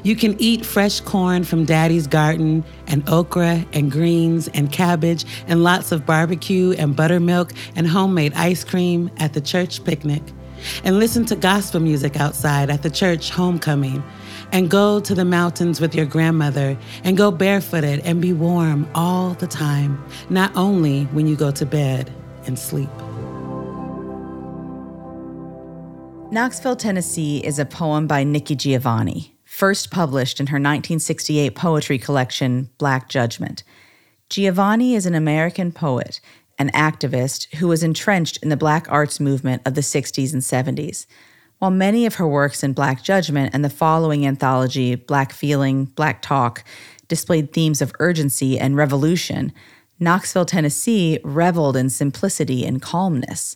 You 0.03 0.15
can 0.15 0.35
eat 0.39 0.65
fresh 0.65 0.99
corn 0.99 1.43
from 1.43 1.65
daddy's 1.65 2.07
garden, 2.07 2.63
and 2.87 3.07
okra, 3.09 3.65
and 3.73 3.91
greens, 3.91 4.47
and 4.49 4.71
cabbage, 4.71 5.25
and 5.47 5.63
lots 5.63 5.91
of 5.91 6.05
barbecue, 6.05 6.71
and 6.77 6.95
buttermilk, 6.95 7.53
and 7.75 7.87
homemade 7.87 8.33
ice 8.33 8.63
cream 8.63 9.11
at 9.17 9.33
the 9.33 9.41
church 9.41 9.83
picnic, 9.83 10.23
and 10.83 10.99
listen 10.99 11.25
to 11.25 11.35
gospel 11.35 11.79
music 11.79 12.19
outside 12.19 12.69
at 12.69 12.83
the 12.83 12.89
church 12.89 13.29
homecoming, 13.29 14.03
and 14.51 14.69
go 14.69 14.99
to 14.99 15.15
the 15.15 15.25
mountains 15.25 15.81
with 15.81 15.95
your 15.95 16.05
grandmother, 16.05 16.77
and 17.03 17.17
go 17.17 17.31
barefooted 17.31 17.99
and 18.01 18.21
be 18.21 18.33
warm 18.33 18.87
all 18.95 19.31
the 19.35 19.47
time, 19.47 20.03
not 20.29 20.55
only 20.55 21.05
when 21.05 21.27
you 21.27 21.35
go 21.35 21.51
to 21.51 21.65
bed 21.65 22.11
and 22.45 22.57
sleep. 22.57 22.89
Knoxville, 26.31 26.75
Tennessee 26.75 27.37
is 27.37 27.59
a 27.59 27.65
poem 27.65 28.07
by 28.07 28.23
Nikki 28.23 28.55
Giovanni, 28.55 29.34
first 29.55 29.89
published 29.89 30.41
in 30.41 30.47
her 30.47 30.57
1968 30.57 31.55
poetry 31.55 31.97
collection, 31.97 32.69
Black 32.77 33.07
Judgment. 33.07 33.63
Giovanni 34.29 34.95
is 34.95 35.05
an 35.05 35.15
American 35.15 35.71
poet 35.71 36.19
and 36.59 36.73
activist 36.73 37.53
who 37.55 37.69
was 37.69 37.81
entrenched 37.81 38.37
in 38.43 38.49
the 38.49 38.57
Black 38.57 38.85
arts 38.89 39.17
movement 39.17 39.61
of 39.65 39.73
the 39.73 39.79
60s 39.79 40.33
and 40.33 40.41
70s. 40.41 41.05
While 41.59 41.71
many 41.71 42.05
of 42.05 42.15
her 42.15 42.27
works 42.27 42.63
in 42.63 42.73
Black 42.73 43.01
Judgment 43.01 43.51
and 43.53 43.63
the 43.63 43.69
following 43.69 44.27
anthology, 44.27 44.95
Black 44.95 45.31
Feeling, 45.31 45.85
Black 45.85 46.21
Talk, 46.21 46.65
displayed 47.07 47.53
themes 47.53 47.81
of 47.81 47.93
urgency 47.99 48.59
and 48.59 48.75
revolution, 48.75 49.53
Knoxville, 50.01 50.43
Tennessee 50.43 51.19
reveled 51.23 51.77
in 51.77 51.89
simplicity 51.89 52.65
and 52.65 52.81
calmness. 52.81 53.55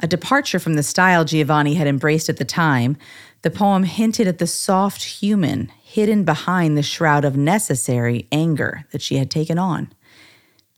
A 0.00 0.06
departure 0.06 0.58
from 0.58 0.74
the 0.74 0.82
style 0.82 1.26
Giovanni 1.26 1.74
had 1.74 1.86
embraced 1.86 2.30
at 2.30 2.38
the 2.38 2.46
time, 2.46 2.96
the 3.44 3.50
poem 3.50 3.82
hinted 3.82 4.26
at 4.26 4.38
the 4.38 4.46
soft 4.46 5.04
human 5.04 5.70
hidden 5.82 6.24
behind 6.24 6.78
the 6.78 6.82
shroud 6.82 7.26
of 7.26 7.36
necessary 7.36 8.26
anger 8.32 8.86
that 8.90 9.02
she 9.02 9.16
had 9.16 9.30
taken 9.30 9.58
on. 9.58 9.92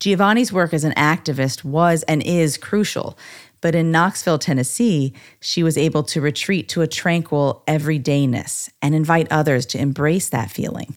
Giovanni's 0.01 0.53
work 0.53 0.75
as 0.75 0.83
an 0.83 0.93
activist 0.95 1.63
was 1.63 2.03
and 2.03 2.25
is 2.25 2.59
crucial, 2.59 3.17
but 3.61 3.77
in 3.77 3.93
Knoxville, 3.93 4.41
Tennessee, 4.41 5.15
she 5.41 5.63
was 5.63 5.79
able 5.79 6.03
to 6.03 6.21
retreat 6.21 6.69
to 6.71 6.83
a 6.83 6.89
tranquil 6.89 7.63
everydayness 7.69 8.69
and 8.83 8.97
invite 8.97 9.31
others 9.31 9.65
to 9.67 9.79
embrace 9.79 10.29
that 10.31 10.51
feeling. 10.51 10.97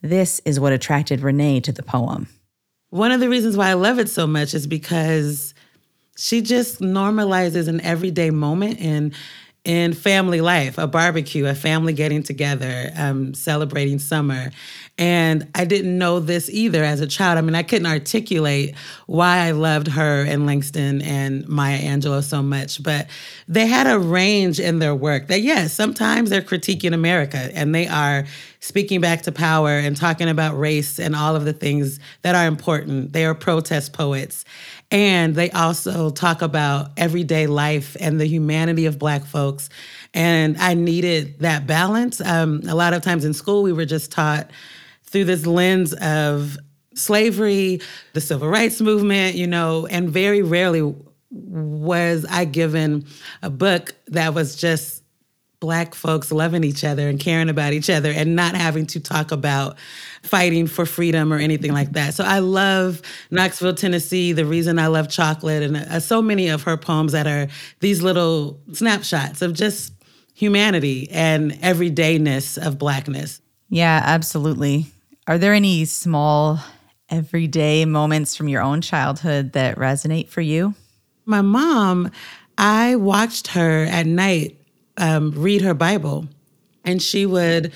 This 0.00 0.40
is 0.46 0.58
what 0.58 0.72
attracted 0.72 1.20
Renée 1.20 1.62
to 1.64 1.70
the 1.70 1.82
poem. 1.82 2.28
One 2.88 3.12
of 3.12 3.20
the 3.20 3.28
reasons 3.28 3.58
why 3.58 3.68
I 3.68 3.74
love 3.74 3.98
it 3.98 4.08
so 4.08 4.26
much 4.26 4.54
is 4.54 4.66
because 4.66 5.52
she 6.16 6.40
just 6.40 6.80
normalizes 6.80 7.68
an 7.68 7.82
everyday 7.82 8.30
moment 8.30 8.80
in 8.80 9.12
in 9.64 9.92
family 9.92 10.40
life, 10.40 10.78
a 10.78 10.86
barbecue, 10.86 11.46
a 11.46 11.54
family 11.54 11.92
getting 11.92 12.22
together, 12.22 12.90
um, 12.96 13.34
celebrating 13.34 13.98
summer. 13.98 14.50
And 14.96 15.48
I 15.54 15.64
didn't 15.66 15.98
know 15.98 16.18
this 16.18 16.48
either 16.48 16.82
as 16.82 17.00
a 17.00 17.06
child. 17.06 17.36
I 17.36 17.42
mean, 17.42 17.54
I 17.54 17.62
couldn't 17.62 17.86
articulate 17.86 18.74
why 19.06 19.38
I 19.38 19.50
loved 19.50 19.88
her 19.88 20.24
and 20.24 20.46
Langston 20.46 21.02
and 21.02 21.46
Maya 21.46 21.78
Angelou 21.78 22.22
so 22.22 22.42
much, 22.42 22.82
but 22.82 23.08
they 23.48 23.66
had 23.66 23.86
a 23.86 23.98
range 23.98 24.60
in 24.60 24.78
their 24.78 24.94
work 24.94 25.28
that, 25.28 25.42
yes, 25.42 25.74
sometimes 25.74 26.30
they're 26.30 26.42
critiquing 26.42 26.94
America 26.94 27.50
and 27.54 27.74
they 27.74 27.86
are 27.86 28.24
speaking 28.60 29.00
back 29.00 29.22
to 29.22 29.32
power 29.32 29.70
and 29.70 29.96
talking 29.96 30.28
about 30.28 30.58
race 30.58 30.98
and 30.98 31.16
all 31.16 31.34
of 31.34 31.44
the 31.44 31.52
things 31.52 31.98
that 32.22 32.34
are 32.34 32.46
important. 32.46 33.12
They 33.12 33.24
are 33.24 33.34
protest 33.34 33.92
poets. 33.92 34.44
And 34.90 35.34
they 35.34 35.50
also 35.50 36.10
talk 36.10 36.42
about 36.42 36.90
everyday 36.96 37.46
life 37.46 37.96
and 38.00 38.20
the 38.20 38.26
humanity 38.26 38.86
of 38.86 38.98
Black 38.98 39.24
folks. 39.24 39.68
And 40.14 40.56
I 40.58 40.74
needed 40.74 41.38
that 41.40 41.66
balance. 41.66 42.20
Um, 42.20 42.62
a 42.68 42.74
lot 42.74 42.92
of 42.92 43.02
times 43.02 43.24
in 43.24 43.32
school, 43.32 43.62
we 43.62 43.72
were 43.72 43.84
just 43.84 44.10
taught 44.10 44.50
through 45.04 45.24
this 45.24 45.46
lens 45.46 45.92
of 45.94 46.56
slavery, 46.94 47.80
the 48.14 48.20
civil 48.20 48.48
rights 48.48 48.80
movement, 48.80 49.36
you 49.36 49.46
know, 49.46 49.86
and 49.86 50.10
very 50.10 50.42
rarely 50.42 50.94
was 51.30 52.26
I 52.28 52.44
given 52.44 53.06
a 53.42 53.50
book 53.50 53.94
that 54.08 54.34
was 54.34 54.56
just 54.56 54.99
black 55.60 55.94
folks 55.94 56.32
loving 56.32 56.64
each 56.64 56.82
other 56.84 57.08
and 57.08 57.20
caring 57.20 57.50
about 57.50 57.74
each 57.74 57.90
other 57.90 58.10
and 58.10 58.34
not 58.34 58.56
having 58.56 58.86
to 58.86 58.98
talk 58.98 59.30
about 59.30 59.76
fighting 60.22 60.66
for 60.66 60.86
freedom 60.86 61.32
or 61.32 61.36
anything 61.36 61.72
like 61.72 61.92
that. 61.92 62.14
So 62.14 62.24
I 62.24 62.38
love 62.38 63.02
Knoxville, 63.30 63.74
Tennessee, 63.74 64.32
the 64.32 64.46
reason 64.46 64.78
I 64.78 64.86
love 64.86 65.10
chocolate 65.10 65.62
and 65.62 65.76
uh, 65.76 66.00
so 66.00 66.22
many 66.22 66.48
of 66.48 66.62
her 66.62 66.78
poems 66.78 67.12
that 67.12 67.26
are 67.26 67.48
these 67.80 68.02
little 68.02 68.58
snapshots 68.72 69.42
of 69.42 69.52
just 69.52 69.92
humanity 70.34 71.08
and 71.10 71.52
everydayness 71.60 72.56
of 72.58 72.78
blackness. 72.78 73.42
Yeah, 73.68 74.00
absolutely. 74.02 74.86
Are 75.26 75.36
there 75.36 75.52
any 75.52 75.84
small 75.84 76.58
everyday 77.10 77.84
moments 77.84 78.34
from 78.34 78.48
your 78.48 78.62
own 78.62 78.80
childhood 78.80 79.52
that 79.52 79.76
resonate 79.76 80.28
for 80.28 80.40
you? 80.40 80.74
My 81.26 81.42
mom, 81.42 82.10
I 82.56 82.96
watched 82.96 83.48
her 83.48 83.84
at 83.84 84.06
night 84.06 84.59
um, 84.96 85.32
read 85.32 85.62
her 85.62 85.74
Bible, 85.74 86.26
and 86.84 87.02
she 87.02 87.26
would 87.26 87.72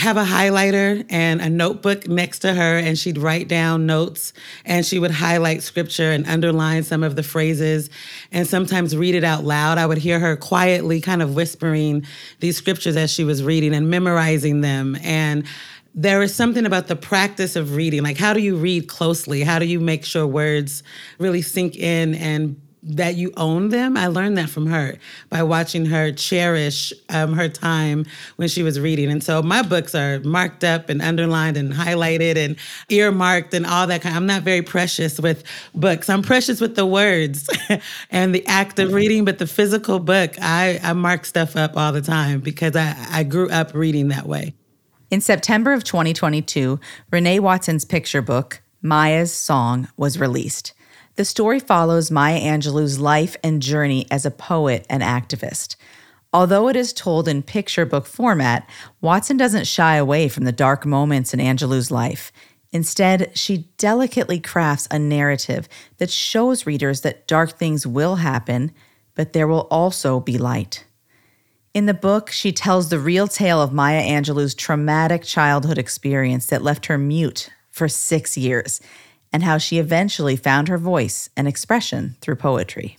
have 0.00 0.16
a 0.16 0.24
highlighter 0.24 1.04
and 1.10 1.42
a 1.42 1.50
notebook 1.50 2.08
next 2.08 2.38
to 2.38 2.54
her, 2.54 2.78
and 2.78 2.98
she'd 2.98 3.18
write 3.18 3.48
down 3.48 3.84
notes 3.84 4.32
and 4.64 4.86
she 4.86 4.98
would 4.98 5.10
highlight 5.10 5.62
scripture 5.62 6.10
and 6.10 6.26
underline 6.26 6.82
some 6.82 7.02
of 7.02 7.16
the 7.16 7.22
phrases 7.22 7.90
and 8.32 8.46
sometimes 8.46 8.96
read 8.96 9.14
it 9.14 9.24
out 9.24 9.44
loud. 9.44 9.76
I 9.76 9.84
would 9.84 9.98
hear 9.98 10.18
her 10.18 10.36
quietly 10.36 11.02
kind 11.02 11.20
of 11.20 11.34
whispering 11.34 12.06
these 12.40 12.56
scriptures 12.56 12.96
as 12.96 13.12
she 13.12 13.24
was 13.24 13.42
reading 13.42 13.74
and 13.74 13.90
memorizing 13.90 14.62
them. 14.62 14.96
And 15.02 15.44
there 15.94 16.22
is 16.22 16.34
something 16.34 16.64
about 16.64 16.86
the 16.86 16.96
practice 16.96 17.54
of 17.54 17.74
reading. 17.74 18.02
Like, 18.02 18.16
how 18.16 18.32
do 18.32 18.40
you 18.40 18.56
read 18.56 18.88
closely? 18.88 19.42
How 19.42 19.58
do 19.58 19.66
you 19.66 19.80
make 19.80 20.06
sure 20.06 20.26
words 20.26 20.82
really 21.18 21.42
sink 21.42 21.76
in 21.76 22.14
and 22.14 22.58
that 22.82 23.16
you 23.16 23.32
own 23.36 23.68
them. 23.68 23.96
I 23.96 24.06
learned 24.06 24.38
that 24.38 24.48
from 24.48 24.66
her 24.66 24.96
by 25.28 25.42
watching 25.42 25.86
her 25.86 26.12
cherish 26.12 26.92
um, 27.10 27.34
her 27.34 27.48
time 27.48 28.06
when 28.36 28.48
she 28.48 28.62
was 28.62 28.80
reading. 28.80 29.10
And 29.10 29.22
so 29.22 29.42
my 29.42 29.62
books 29.62 29.94
are 29.94 30.20
marked 30.20 30.64
up 30.64 30.88
and 30.88 31.02
underlined 31.02 31.56
and 31.56 31.72
highlighted 31.72 32.36
and 32.36 32.56
earmarked 32.88 33.52
and 33.54 33.66
all 33.66 33.86
that 33.86 34.02
kind. 34.02 34.16
I'm 34.16 34.26
not 34.26 34.42
very 34.42 34.62
precious 34.62 35.20
with 35.20 35.44
books. 35.74 36.08
I'm 36.08 36.22
precious 36.22 36.60
with 36.60 36.76
the 36.76 36.86
words 36.86 37.48
and 38.10 38.34
the 38.34 38.46
act 38.46 38.78
of 38.78 38.92
reading, 38.92 39.24
but 39.24 39.38
the 39.38 39.46
physical 39.46 39.98
book, 39.98 40.34
I, 40.40 40.80
I 40.82 40.92
mark 40.94 41.26
stuff 41.26 41.56
up 41.56 41.76
all 41.76 41.92
the 41.92 42.02
time 42.02 42.40
because 42.40 42.76
I, 42.76 42.96
I 43.10 43.24
grew 43.24 43.50
up 43.50 43.74
reading 43.74 44.08
that 44.08 44.26
way. 44.26 44.54
In 45.10 45.20
September 45.20 45.72
of 45.72 45.82
2022, 45.82 46.78
Renée 47.10 47.40
Watson's 47.40 47.84
picture 47.84 48.22
book, 48.22 48.62
Maya's 48.80 49.34
Song, 49.34 49.88
was 49.96 50.18
released. 50.20 50.72
The 51.16 51.24
story 51.24 51.60
follows 51.60 52.10
Maya 52.10 52.40
Angelou's 52.40 52.98
life 52.98 53.36
and 53.42 53.60
journey 53.60 54.06
as 54.10 54.24
a 54.24 54.30
poet 54.30 54.86
and 54.88 55.02
activist. 55.02 55.76
Although 56.32 56.68
it 56.68 56.76
is 56.76 56.92
told 56.92 57.26
in 57.26 57.42
picture 57.42 57.84
book 57.84 58.06
format, 58.06 58.68
Watson 59.00 59.36
doesn't 59.36 59.66
shy 59.66 59.96
away 59.96 60.28
from 60.28 60.44
the 60.44 60.52
dark 60.52 60.86
moments 60.86 61.34
in 61.34 61.40
Angelou's 61.40 61.90
life. 61.90 62.30
Instead, 62.72 63.36
she 63.36 63.68
delicately 63.78 64.38
crafts 64.38 64.86
a 64.90 64.98
narrative 64.98 65.68
that 65.98 66.10
shows 66.10 66.66
readers 66.66 67.00
that 67.00 67.26
dark 67.26 67.58
things 67.58 67.84
will 67.84 68.16
happen, 68.16 68.70
but 69.16 69.32
there 69.32 69.48
will 69.48 69.66
also 69.72 70.20
be 70.20 70.38
light. 70.38 70.84
In 71.74 71.86
the 71.86 71.94
book, 71.94 72.30
she 72.30 72.52
tells 72.52 72.88
the 72.88 73.00
real 73.00 73.26
tale 73.26 73.60
of 73.60 73.72
Maya 73.72 74.02
Angelou's 74.02 74.54
traumatic 74.54 75.24
childhood 75.24 75.78
experience 75.78 76.46
that 76.46 76.62
left 76.62 76.86
her 76.86 76.98
mute 76.98 77.50
for 77.70 77.88
six 77.88 78.38
years 78.38 78.80
and 79.32 79.42
how 79.42 79.58
she 79.58 79.78
eventually 79.78 80.36
found 80.36 80.68
her 80.68 80.78
voice 80.78 81.28
and 81.36 81.46
expression 81.46 82.16
through 82.20 82.36
poetry. 82.36 82.96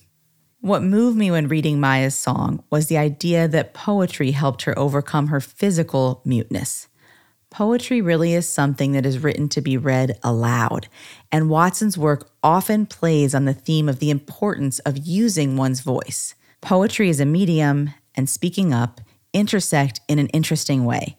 What 0.61 0.83
moved 0.83 1.17
me 1.17 1.31
when 1.31 1.47
reading 1.47 1.79
Maya's 1.79 2.15
song 2.15 2.63
was 2.69 2.87
the 2.87 2.97
idea 2.97 3.47
that 3.47 3.73
poetry 3.73 4.31
helped 4.31 4.61
her 4.63 4.77
overcome 4.77 5.27
her 5.27 5.41
physical 5.41 6.21
muteness. 6.23 6.87
Poetry 7.49 7.99
really 7.99 8.33
is 8.33 8.47
something 8.47 8.91
that 8.93 9.05
is 9.05 9.19
written 9.19 9.49
to 9.49 9.61
be 9.61 9.75
read 9.75 10.17
aloud, 10.23 10.87
and 11.31 11.49
Watson's 11.49 11.97
work 11.97 12.31
often 12.43 12.85
plays 12.85 13.35
on 13.35 13.45
the 13.45 13.53
theme 13.53 13.89
of 13.89 13.99
the 13.99 14.09
importance 14.09 14.79
of 14.79 14.97
using 14.97 15.57
one's 15.57 15.81
voice. 15.81 16.35
Poetry 16.61 17.09
is 17.09 17.19
a 17.19 17.25
medium, 17.25 17.89
and 18.15 18.29
speaking 18.29 18.73
up 18.73 19.01
intersect 19.33 20.01
in 20.07 20.19
an 20.19 20.27
interesting 20.27 20.85
way. 20.85 21.17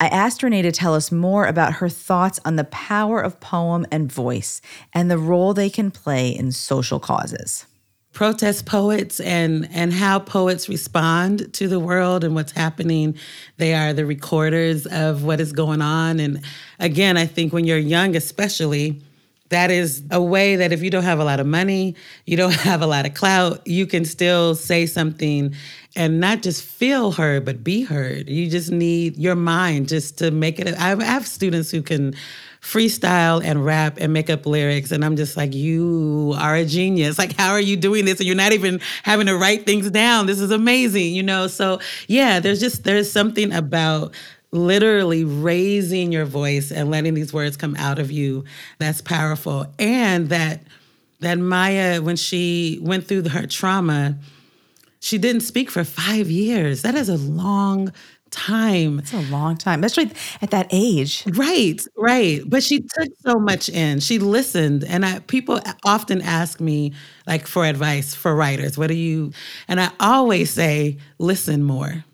I 0.00 0.06
asked 0.06 0.42
Renée 0.42 0.62
to 0.62 0.70
tell 0.70 0.94
us 0.94 1.10
more 1.10 1.46
about 1.46 1.74
her 1.74 1.88
thoughts 1.88 2.38
on 2.44 2.54
the 2.54 2.64
power 2.64 3.20
of 3.20 3.40
poem 3.40 3.84
and 3.90 4.10
voice 4.10 4.60
and 4.92 5.10
the 5.10 5.18
role 5.18 5.54
they 5.54 5.68
can 5.68 5.90
play 5.90 6.28
in 6.28 6.52
social 6.52 7.00
causes. 7.00 7.66
Protest 8.12 8.64
poets 8.64 9.20
and 9.20 9.68
and 9.72 9.92
how 9.92 10.20
poets 10.20 10.68
respond 10.68 11.52
to 11.54 11.68
the 11.68 11.80
world 11.80 12.24
and 12.24 12.34
what's 12.34 12.52
happening. 12.52 13.16
They 13.56 13.74
are 13.74 13.92
the 13.92 14.06
recorders 14.06 14.86
of 14.86 15.24
what 15.24 15.40
is 15.40 15.52
going 15.52 15.82
on. 15.82 16.20
And 16.20 16.42
again, 16.78 17.16
I 17.16 17.26
think 17.26 17.52
when 17.52 17.64
you're 17.64 17.78
young, 17.78 18.16
especially, 18.16 19.02
that 19.50 19.70
is 19.70 20.02
a 20.10 20.22
way 20.22 20.56
that 20.56 20.72
if 20.72 20.82
you 20.82 20.90
don't 20.90 21.04
have 21.04 21.20
a 21.20 21.24
lot 21.24 21.40
of 21.40 21.46
money, 21.46 21.94
you 22.26 22.36
don't 22.36 22.54
have 22.68 22.82
a 22.82 22.86
lot 22.86 23.06
of 23.06 23.14
clout, 23.14 23.66
you 23.66 23.86
can 23.86 24.04
still 24.04 24.54
say 24.54 24.86
something 24.86 25.54
and 25.98 26.20
not 26.20 26.42
just 26.42 26.62
feel 26.62 27.10
heard, 27.10 27.44
but 27.44 27.64
be 27.64 27.82
heard. 27.82 28.28
You 28.28 28.48
just 28.48 28.70
need 28.70 29.16
your 29.16 29.34
mind 29.34 29.88
just 29.88 30.18
to 30.18 30.30
make 30.30 30.60
it. 30.60 30.68
I 30.78 30.90
have 31.04 31.26
students 31.26 31.72
who 31.72 31.82
can 31.82 32.14
freestyle 32.62 33.44
and 33.44 33.64
rap 33.64 33.98
and 34.00 34.12
make 34.12 34.30
up 34.30 34.46
lyrics, 34.46 34.92
and 34.92 35.04
I'm 35.04 35.16
just 35.16 35.36
like, 35.36 35.54
you 35.54 36.36
are 36.38 36.54
a 36.54 36.64
genius. 36.64 37.18
Like, 37.18 37.36
how 37.36 37.50
are 37.50 37.60
you 37.60 37.76
doing 37.76 38.04
this? 38.04 38.20
And 38.20 38.28
you're 38.28 38.36
not 38.36 38.52
even 38.52 38.80
having 39.02 39.26
to 39.26 39.36
write 39.36 39.66
things 39.66 39.90
down. 39.90 40.26
This 40.26 40.38
is 40.38 40.52
amazing, 40.52 41.14
you 41.16 41.24
know? 41.24 41.48
So, 41.48 41.80
yeah, 42.06 42.38
there's 42.38 42.60
just, 42.60 42.84
there's 42.84 43.10
something 43.10 43.52
about 43.52 44.14
literally 44.52 45.24
raising 45.24 46.12
your 46.12 46.24
voice 46.24 46.70
and 46.70 46.92
letting 46.92 47.14
these 47.14 47.32
words 47.32 47.56
come 47.56 47.74
out 47.74 47.98
of 47.98 48.12
you 48.12 48.44
that's 48.78 49.00
powerful 49.02 49.66
and 49.78 50.30
that 50.30 50.62
that 51.20 51.36
maya 51.38 52.00
when 52.00 52.16
she 52.16 52.78
went 52.80 53.06
through 53.06 53.28
her 53.28 53.46
trauma 53.46 54.16
she 55.00 55.18
didn't 55.18 55.42
speak 55.42 55.70
for 55.70 55.84
five 55.84 56.30
years. 56.30 56.82
That 56.82 56.94
is 56.94 57.08
a 57.08 57.16
long 57.16 57.92
time. 58.30 58.98
It's 58.98 59.12
a 59.12 59.20
long 59.22 59.56
time, 59.56 59.82
especially 59.84 60.12
at 60.42 60.50
that 60.50 60.68
age. 60.70 61.24
Right, 61.26 61.80
right. 61.96 62.42
But 62.46 62.62
she 62.62 62.80
took 62.80 63.08
so 63.26 63.38
much 63.38 63.68
in. 63.68 64.00
She 64.00 64.18
listened, 64.18 64.84
and 64.84 65.04
I, 65.04 65.20
people 65.20 65.60
often 65.84 66.20
ask 66.22 66.60
me 66.60 66.92
like 67.26 67.46
for 67.46 67.64
advice 67.64 68.14
for 68.14 68.34
writers. 68.34 68.76
What 68.76 68.88
do 68.88 68.94
you? 68.94 69.32
And 69.66 69.80
I 69.80 69.90
always 70.00 70.50
say, 70.50 70.98
listen 71.18 71.62
more 71.62 72.04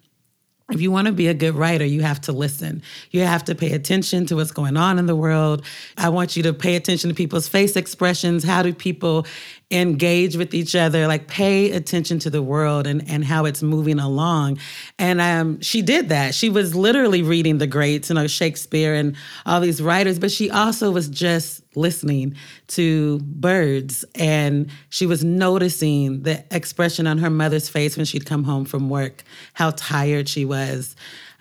if 0.70 0.80
you 0.80 0.90
want 0.90 1.06
to 1.06 1.12
be 1.12 1.28
a 1.28 1.34
good 1.34 1.54
writer, 1.54 1.84
you 1.84 2.02
have 2.02 2.20
to 2.22 2.32
listen. 2.32 2.82
You 3.10 3.20
have 3.20 3.44
to 3.44 3.54
pay 3.54 3.72
attention 3.72 4.24
to 4.26 4.36
what's 4.36 4.50
going 4.50 4.78
on 4.78 4.98
in 4.98 5.06
the 5.06 5.14
world. 5.14 5.62
I 5.98 6.08
want 6.08 6.36
you 6.36 6.42
to 6.44 6.54
pay 6.54 6.74
attention 6.74 7.10
to 7.10 7.14
people's 7.14 7.48
face 7.48 7.76
expressions. 7.76 8.44
How 8.44 8.62
do 8.62 8.72
people 8.72 9.26
engage 9.74 10.36
with 10.36 10.54
each 10.54 10.74
other? 10.74 11.06
Like 11.06 11.26
pay 11.26 11.72
attention 11.72 12.18
to 12.20 12.30
the 12.30 12.42
world 12.42 12.86
and, 12.86 13.08
and 13.10 13.24
how 13.24 13.44
it's 13.44 13.62
moving 13.62 13.98
along. 13.98 14.58
And 14.98 15.20
um, 15.20 15.60
she 15.60 15.82
did 15.82 16.08
that. 16.08 16.34
She 16.34 16.48
was 16.48 16.74
literally 16.74 17.22
reading 17.22 17.58
the 17.58 17.66
greats, 17.66 18.08
you 18.08 18.14
know, 18.14 18.26
Shakespeare 18.26 18.94
and 18.94 19.16
all 19.44 19.60
these 19.60 19.82
writers, 19.82 20.18
but 20.18 20.30
she 20.30 20.50
also 20.50 20.90
was 20.90 21.08
just 21.08 21.62
listening 21.76 22.36
to 22.68 23.18
birds 23.20 24.04
and 24.14 24.70
she 24.90 25.06
was 25.06 25.24
noticing 25.24 26.22
the 26.22 26.44
expression 26.50 27.06
on 27.06 27.18
her 27.18 27.30
mother's 27.30 27.68
face 27.68 27.96
when 27.96 28.06
she'd 28.06 28.26
come 28.26 28.44
home 28.44 28.64
from 28.64 28.88
work, 28.88 29.24
how 29.54 29.72
tired 29.72 30.28
she 30.28 30.44
was. 30.44 30.94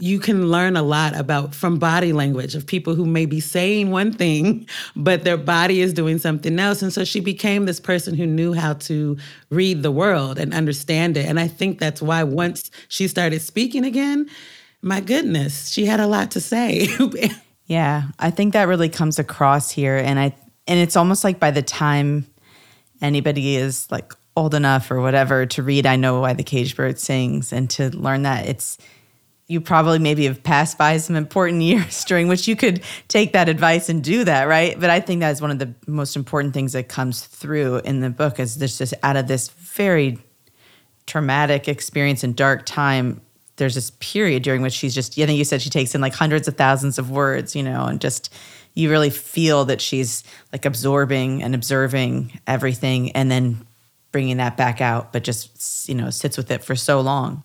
You 0.03 0.19
can 0.19 0.51
learn 0.51 0.75
a 0.75 0.83
lot 0.83 1.15
about 1.15 1.55
from 1.55 1.79
body 1.79 2.11
language 2.11 2.55
of 2.55 2.67
people 2.67 2.93
who 2.93 3.05
may 3.05 3.25
be 3.25 3.39
saying 3.39 3.89
one 3.89 4.11
thing, 4.11 4.67
but 4.97 5.23
their 5.23 5.37
body 5.37 5.79
is 5.79 5.93
doing 5.93 6.17
something 6.17 6.59
else. 6.59 6.81
And 6.81 6.91
so 6.91 7.05
she 7.05 7.21
became 7.21 7.65
this 7.65 7.79
person 7.79 8.13
who 8.13 8.25
knew 8.25 8.51
how 8.51 8.73
to 8.73 9.15
read 9.49 9.81
the 9.81 9.91
world 9.91 10.37
and 10.39 10.53
understand 10.53 11.15
it. 11.15 11.25
And 11.25 11.39
I 11.39 11.47
think 11.47 11.79
that's 11.79 12.01
why 12.01 12.21
once 12.23 12.69
she 12.89 13.07
started 13.07 13.41
speaking 13.41 13.85
again, 13.85 14.29
my 14.81 14.99
goodness, 14.99 15.69
she 15.69 15.85
had 15.85 16.01
a 16.01 16.07
lot 16.07 16.31
to 16.31 16.41
say. 16.41 16.89
Yeah, 17.65 18.09
I 18.19 18.29
think 18.29 18.53
that 18.53 18.67
really 18.67 18.89
comes 18.89 19.19
across 19.19 19.71
here 19.71 19.95
and 19.95 20.19
I 20.19 20.35
and 20.67 20.79
it's 20.79 20.97
almost 20.97 21.23
like 21.23 21.39
by 21.39 21.51
the 21.51 21.61
time 21.61 22.27
anybody 23.01 23.55
is 23.55 23.89
like 23.89 24.13
old 24.35 24.53
enough 24.53 24.91
or 24.91 24.99
whatever 24.99 25.45
to 25.45 25.63
read 25.63 25.85
I 25.85 25.95
know 25.95 26.19
why 26.19 26.33
the 26.33 26.43
caged 26.43 26.75
bird 26.75 26.99
sings 26.99 27.53
and 27.53 27.69
to 27.71 27.89
learn 27.95 28.23
that 28.23 28.47
it's 28.47 28.77
you 29.47 29.59
probably 29.61 29.99
maybe 29.99 30.25
have 30.25 30.41
passed 30.43 30.77
by 30.77 30.97
some 30.97 31.15
important 31.15 31.61
years 31.61 32.03
during 32.05 32.27
which 32.27 32.47
you 32.47 32.55
could 32.55 32.81
take 33.07 33.33
that 33.33 33.49
advice 33.49 33.89
and 33.89 34.03
do 34.03 34.23
that, 34.23 34.47
right? 34.47 34.79
But 34.79 34.89
I 34.89 34.99
think 34.99 35.21
that 35.21 35.31
is 35.31 35.41
one 35.41 35.51
of 35.51 35.59
the 35.59 35.73
most 35.87 36.15
important 36.15 36.53
things 36.53 36.73
that 36.73 36.87
comes 36.87 37.25
through 37.25 37.77
in 37.79 37.99
the 37.99 38.09
book 38.09 38.39
is 38.39 38.55
this 38.55 38.77
just 38.77 38.93
out 39.03 39.17
of 39.17 39.27
this 39.27 39.49
very 39.49 40.19
traumatic 41.05 41.67
experience 41.67 42.23
and 42.23 42.35
dark 42.35 42.65
time 42.65 43.19
there's 43.57 43.75
this 43.75 43.91
period 43.99 44.43
during 44.43 44.61
which 44.61 44.73
she's 44.73 44.95
just, 44.95 45.17
I 45.19 45.25
think 45.25 45.37
you 45.37 45.45
said 45.45 45.61
she 45.61 45.69
takes 45.69 45.93
in 45.93 46.01
like 46.01 46.13
hundreds 46.13 46.47
of 46.47 46.57
thousands 46.57 46.97
of 46.97 47.11
words, 47.11 47.55
you 47.55 47.63
know, 47.63 47.85
and 47.85 48.01
just 48.01 48.33
you 48.73 48.89
really 48.89 49.11
feel 49.11 49.65
that 49.65 49.81
she's 49.81 50.23
like 50.51 50.65
absorbing 50.65 51.43
and 51.43 51.53
observing 51.53 52.39
everything 52.47 53.11
and 53.11 53.29
then 53.29 53.65
bringing 54.11 54.37
that 54.37 54.57
back 54.57 54.81
out, 54.81 55.13
but 55.13 55.23
just, 55.23 55.87
you 55.87 55.95
know, 55.95 56.09
sits 56.09 56.37
with 56.37 56.49
it 56.49 56.63
for 56.63 56.75
so 56.75 56.99
long. 57.01 57.43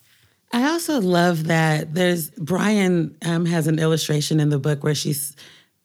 I 0.53 0.71
also 0.71 1.01
love 1.01 1.45
that 1.45 1.95
there's 1.95 2.31
Bryan 2.31 3.17
um, 3.25 3.45
has 3.47 3.67
an 3.67 3.79
illustration 3.79 4.41
in 4.41 4.49
the 4.49 4.59
book 4.59 4.83
where 4.83 4.95
she's 4.95 5.37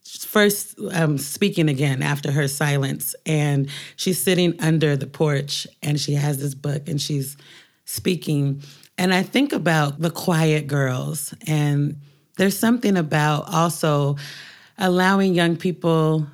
first 0.03 0.79
um, 0.93 1.17
speaking 1.17 1.69
again 1.69 2.01
after 2.01 2.31
her 2.31 2.47
silence, 2.47 3.15
and 3.25 3.69
she's 3.95 4.21
sitting 4.21 4.59
under 4.59 4.95
the 4.95 5.07
porch 5.07 5.67
and 5.81 5.99
she 5.99 6.13
has 6.13 6.39
this 6.39 6.55
book 6.55 6.87
and 6.87 7.01
she's 7.01 7.37
speaking. 7.85 8.61
And 8.97 9.13
I 9.13 9.23
think 9.23 9.53
about 9.53 9.99
the 9.99 10.11
quiet 10.11 10.67
girls, 10.67 11.33
and 11.47 11.99
there's 12.37 12.57
something 12.57 12.95
about 12.95 13.51
also 13.51 14.17
allowing 14.77 15.33
young 15.33 15.55
people 15.57 16.27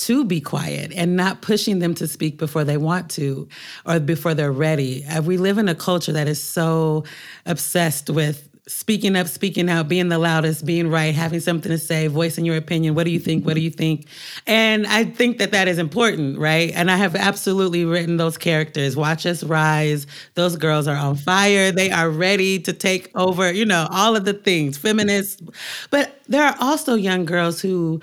to 0.00 0.24
be 0.24 0.40
quiet 0.40 0.92
and 0.94 1.16
not 1.16 1.42
pushing 1.42 1.78
them 1.78 1.94
to 1.94 2.06
speak 2.06 2.38
before 2.38 2.64
they 2.64 2.76
want 2.76 3.10
to 3.10 3.48
or 3.86 4.00
before 4.00 4.34
they're 4.34 4.52
ready. 4.52 5.04
Uh, 5.04 5.22
we 5.22 5.36
live 5.36 5.58
in 5.58 5.68
a 5.68 5.74
culture 5.74 6.12
that 6.12 6.26
is 6.26 6.42
so 6.42 7.04
obsessed 7.46 8.08
with 8.08 8.48
speaking 8.66 9.16
up, 9.16 9.26
speaking 9.26 9.68
out, 9.68 9.88
being 9.88 10.08
the 10.08 10.18
loudest, 10.18 10.64
being 10.64 10.88
right, 10.88 11.14
having 11.14 11.40
something 11.40 11.70
to 11.70 11.78
say, 11.78 12.06
voicing 12.06 12.44
your 12.44 12.56
opinion. 12.56 12.94
What 12.94 13.04
do 13.04 13.10
you 13.10 13.18
think? 13.18 13.44
What 13.44 13.54
do 13.54 13.60
you 13.60 13.70
think? 13.70 14.06
And 14.46 14.86
I 14.86 15.04
think 15.04 15.38
that 15.38 15.50
that 15.50 15.66
is 15.66 15.78
important, 15.78 16.38
right? 16.38 16.72
And 16.74 16.90
I 16.90 16.96
have 16.96 17.16
absolutely 17.16 17.84
written 17.84 18.16
those 18.16 18.38
characters. 18.38 18.96
Watch 18.96 19.26
us 19.26 19.42
rise. 19.42 20.06
Those 20.34 20.56
girls 20.56 20.86
are 20.86 20.96
on 20.96 21.16
fire. 21.16 21.72
They 21.72 21.90
are 21.90 22.08
ready 22.08 22.60
to 22.60 22.72
take 22.72 23.10
over, 23.16 23.52
you 23.52 23.66
know, 23.66 23.88
all 23.90 24.14
of 24.14 24.24
the 24.24 24.34
things, 24.34 24.78
feminists. 24.78 25.42
But 25.90 26.20
there 26.28 26.44
are 26.44 26.56
also 26.60 26.94
young 26.94 27.24
girls 27.24 27.60
who 27.60 28.00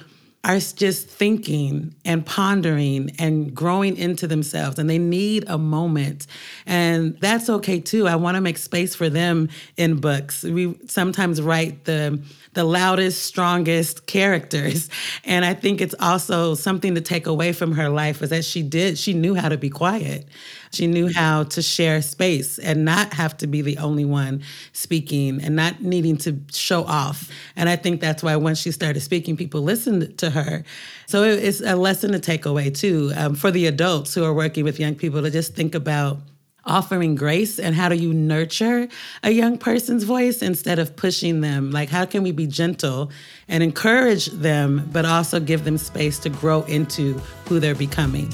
are 0.48 0.60
just 0.60 1.10
thinking 1.10 1.94
and 2.06 2.26
pondering 2.26 3.12
and 3.20 3.54
growing 3.54 3.98
into 3.98 4.28
themselves 4.28 4.80
and 4.80 4.90
they 4.90 4.98
need 4.98 5.44
a 5.48 5.58
moment. 5.58 6.26
And 6.66 7.18
that's 7.20 7.50
okay 7.50 7.82
too. 7.82 8.08
I 8.08 8.16
want 8.16 8.36
to 8.36 8.42
make 8.42 8.58
space 8.58 8.96
for 8.96 9.10
them 9.10 9.50
in 9.76 10.00
books. 10.00 10.44
We 10.44 10.80
sometimes 10.88 11.42
write 11.42 11.84
the 11.84 12.24
the 12.54 12.64
loudest 12.64 13.24
strongest 13.24 14.08
characters. 14.08 14.90
And 15.24 15.44
i 15.44 15.54
think 15.54 15.82
it's 15.82 15.96
also 16.00 16.56
something 16.56 16.96
to 16.96 17.02
take 17.02 17.28
away 17.28 17.52
from 17.52 17.74
her 17.74 17.90
life 17.90 18.22
was 18.22 18.30
that 18.30 18.46
she 18.46 18.62
did 18.62 18.98
she 18.98 19.14
knew 19.14 19.36
how 19.36 19.50
to 19.50 19.58
be 19.58 19.70
quiet 19.70 20.26
she 20.72 20.88
knew 20.88 21.12
how 21.14 21.44
to 21.44 21.62
share 21.62 22.02
space 22.02 22.60
and 22.60 22.86
not 22.86 23.14
have 23.14 23.38
to 23.38 23.48
be 23.48 23.62
the 23.62 23.78
only 23.78 24.06
one 24.06 24.42
speaking 24.74 25.42
and 25.42 25.56
not 25.56 25.82
needing 25.82 26.18
to 26.18 26.40
show 26.52 26.84
off. 26.84 27.30
And 27.56 27.70
I 27.70 27.76
think 27.76 28.02
that's 28.02 28.24
why 28.24 28.36
once 28.36 28.60
she 28.60 28.72
started 28.72 29.00
speaking, 29.02 29.38
people 29.38 29.62
listened 29.62 30.18
to 30.20 30.30
her. 30.30 30.64
So 31.06 31.24
it's 31.24 31.62
a 31.62 31.76
lesson 31.76 32.12
to 32.12 32.20
take 32.20 32.46
away 32.46 32.70
too 32.70 33.12
um, 33.16 33.36
for 33.36 33.52
the 33.52 33.66
adults 33.68 34.14
who 34.14 34.24
are 34.24 34.34
working 34.34 34.64
with 34.64 34.80
young 34.80 34.96
people 34.96 35.22
to 35.22 35.32
just 35.32 35.56
think 35.56 35.76
about 35.76 36.20
offering 36.68 37.16
grace 37.16 37.60
and 37.60 37.74
how 37.74 37.90
do 37.90 37.96
you 37.96 38.14
nurture 38.14 38.88
a 39.24 39.32
young 39.32 39.58
person's 39.58 40.04
voice 40.04 40.42
instead 40.42 40.80
of 40.80 40.96
pushing 40.96 41.42
them 41.42 41.72
like 41.72 41.90
how 41.90 42.06
can 42.06 42.24
we 42.24 42.32
be 42.32 42.46
gentle 42.46 43.10
and 43.48 43.64
encourage 43.64 44.26
them 44.28 44.88
but 44.92 45.06
also 45.06 45.40
give 45.40 45.64
them 45.64 45.78
space 45.78 46.20
to 46.20 46.30
grow 46.30 46.64
into 46.64 47.14
who 47.46 47.60
they're 47.60 47.74
becoming 47.74 48.30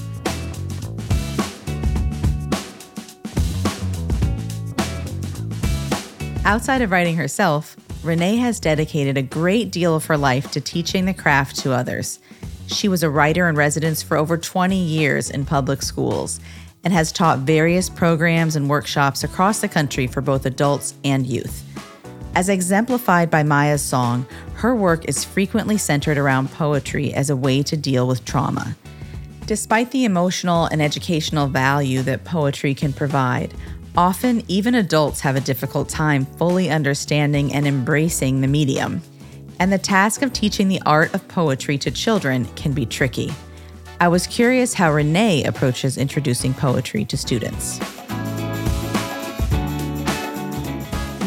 Outside 6.45 6.81
of 6.81 6.91
writing 6.91 7.15
herself, 7.15 7.77
Renée 8.03 8.37
has 8.37 8.59
dedicated 8.59 9.17
a 9.17 9.21
great 9.21 9.71
deal 9.71 9.95
of 9.95 10.05
her 10.05 10.17
life 10.17 10.51
to 10.51 10.59
teaching 10.59 11.05
the 11.05 11.13
craft 11.13 11.55
to 11.59 11.71
others. 11.71 12.19
She 12.67 12.89
was 12.89 13.01
a 13.01 13.09
writer 13.09 13.47
in 13.47 13.55
residence 13.55 14.03
for 14.03 14.17
over 14.17 14.37
20 14.37 14.75
years 14.75 15.29
in 15.29 15.45
public 15.45 15.81
schools 15.81 16.41
and 16.83 16.91
has 16.91 17.13
taught 17.13 17.39
various 17.39 17.89
programs 17.89 18.57
and 18.57 18.69
workshops 18.69 19.23
across 19.23 19.61
the 19.61 19.69
country 19.69 20.05
for 20.05 20.19
both 20.19 20.45
adults 20.45 20.95
and 21.05 21.25
youth. 21.25 21.63
As 22.35 22.49
exemplified 22.49 23.31
by 23.31 23.43
Maya's 23.43 23.81
song, 23.81 24.25
her 24.55 24.75
work 24.75 25.07
is 25.07 25.23
frequently 25.23 25.77
centered 25.77 26.17
around 26.17 26.51
poetry 26.51 27.13
as 27.13 27.29
a 27.29 27.37
way 27.37 27.63
to 27.63 27.77
deal 27.77 28.05
with 28.05 28.25
trauma. 28.25 28.75
Despite 29.45 29.91
the 29.91 30.03
emotional 30.03 30.65
and 30.65 30.81
educational 30.81 31.47
value 31.47 32.01
that 32.01 32.25
poetry 32.25 32.73
can 32.73 32.91
provide, 32.91 33.53
Often, 33.95 34.43
even 34.47 34.73
adults 34.73 35.19
have 35.19 35.35
a 35.35 35.39
difficult 35.39 35.87
time 35.87 36.25
fully 36.25 36.71
understanding 36.71 37.53
and 37.53 37.67
embracing 37.67 38.41
the 38.41 38.47
medium. 38.47 39.03
And 39.59 39.71
the 39.71 39.77
task 39.77 40.23
of 40.23 40.33
teaching 40.33 40.67
the 40.67 40.81
art 40.83 41.13
of 41.13 41.27
poetry 41.27 41.77
to 41.77 41.91
children 41.91 42.45
can 42.55 42.73
be 42.73 42.87
tricky. 42.87 43.31
I 43.99 44.07
was 44.07 44.25
curious 44.25 44.73
how 44.73 44.91
Renée 44.91 45.45
approaches 45.45 45.99
introducing 45.99 46.55
poetry 46.55 47.05
to 47.05 47.15
students. 47.15 47.79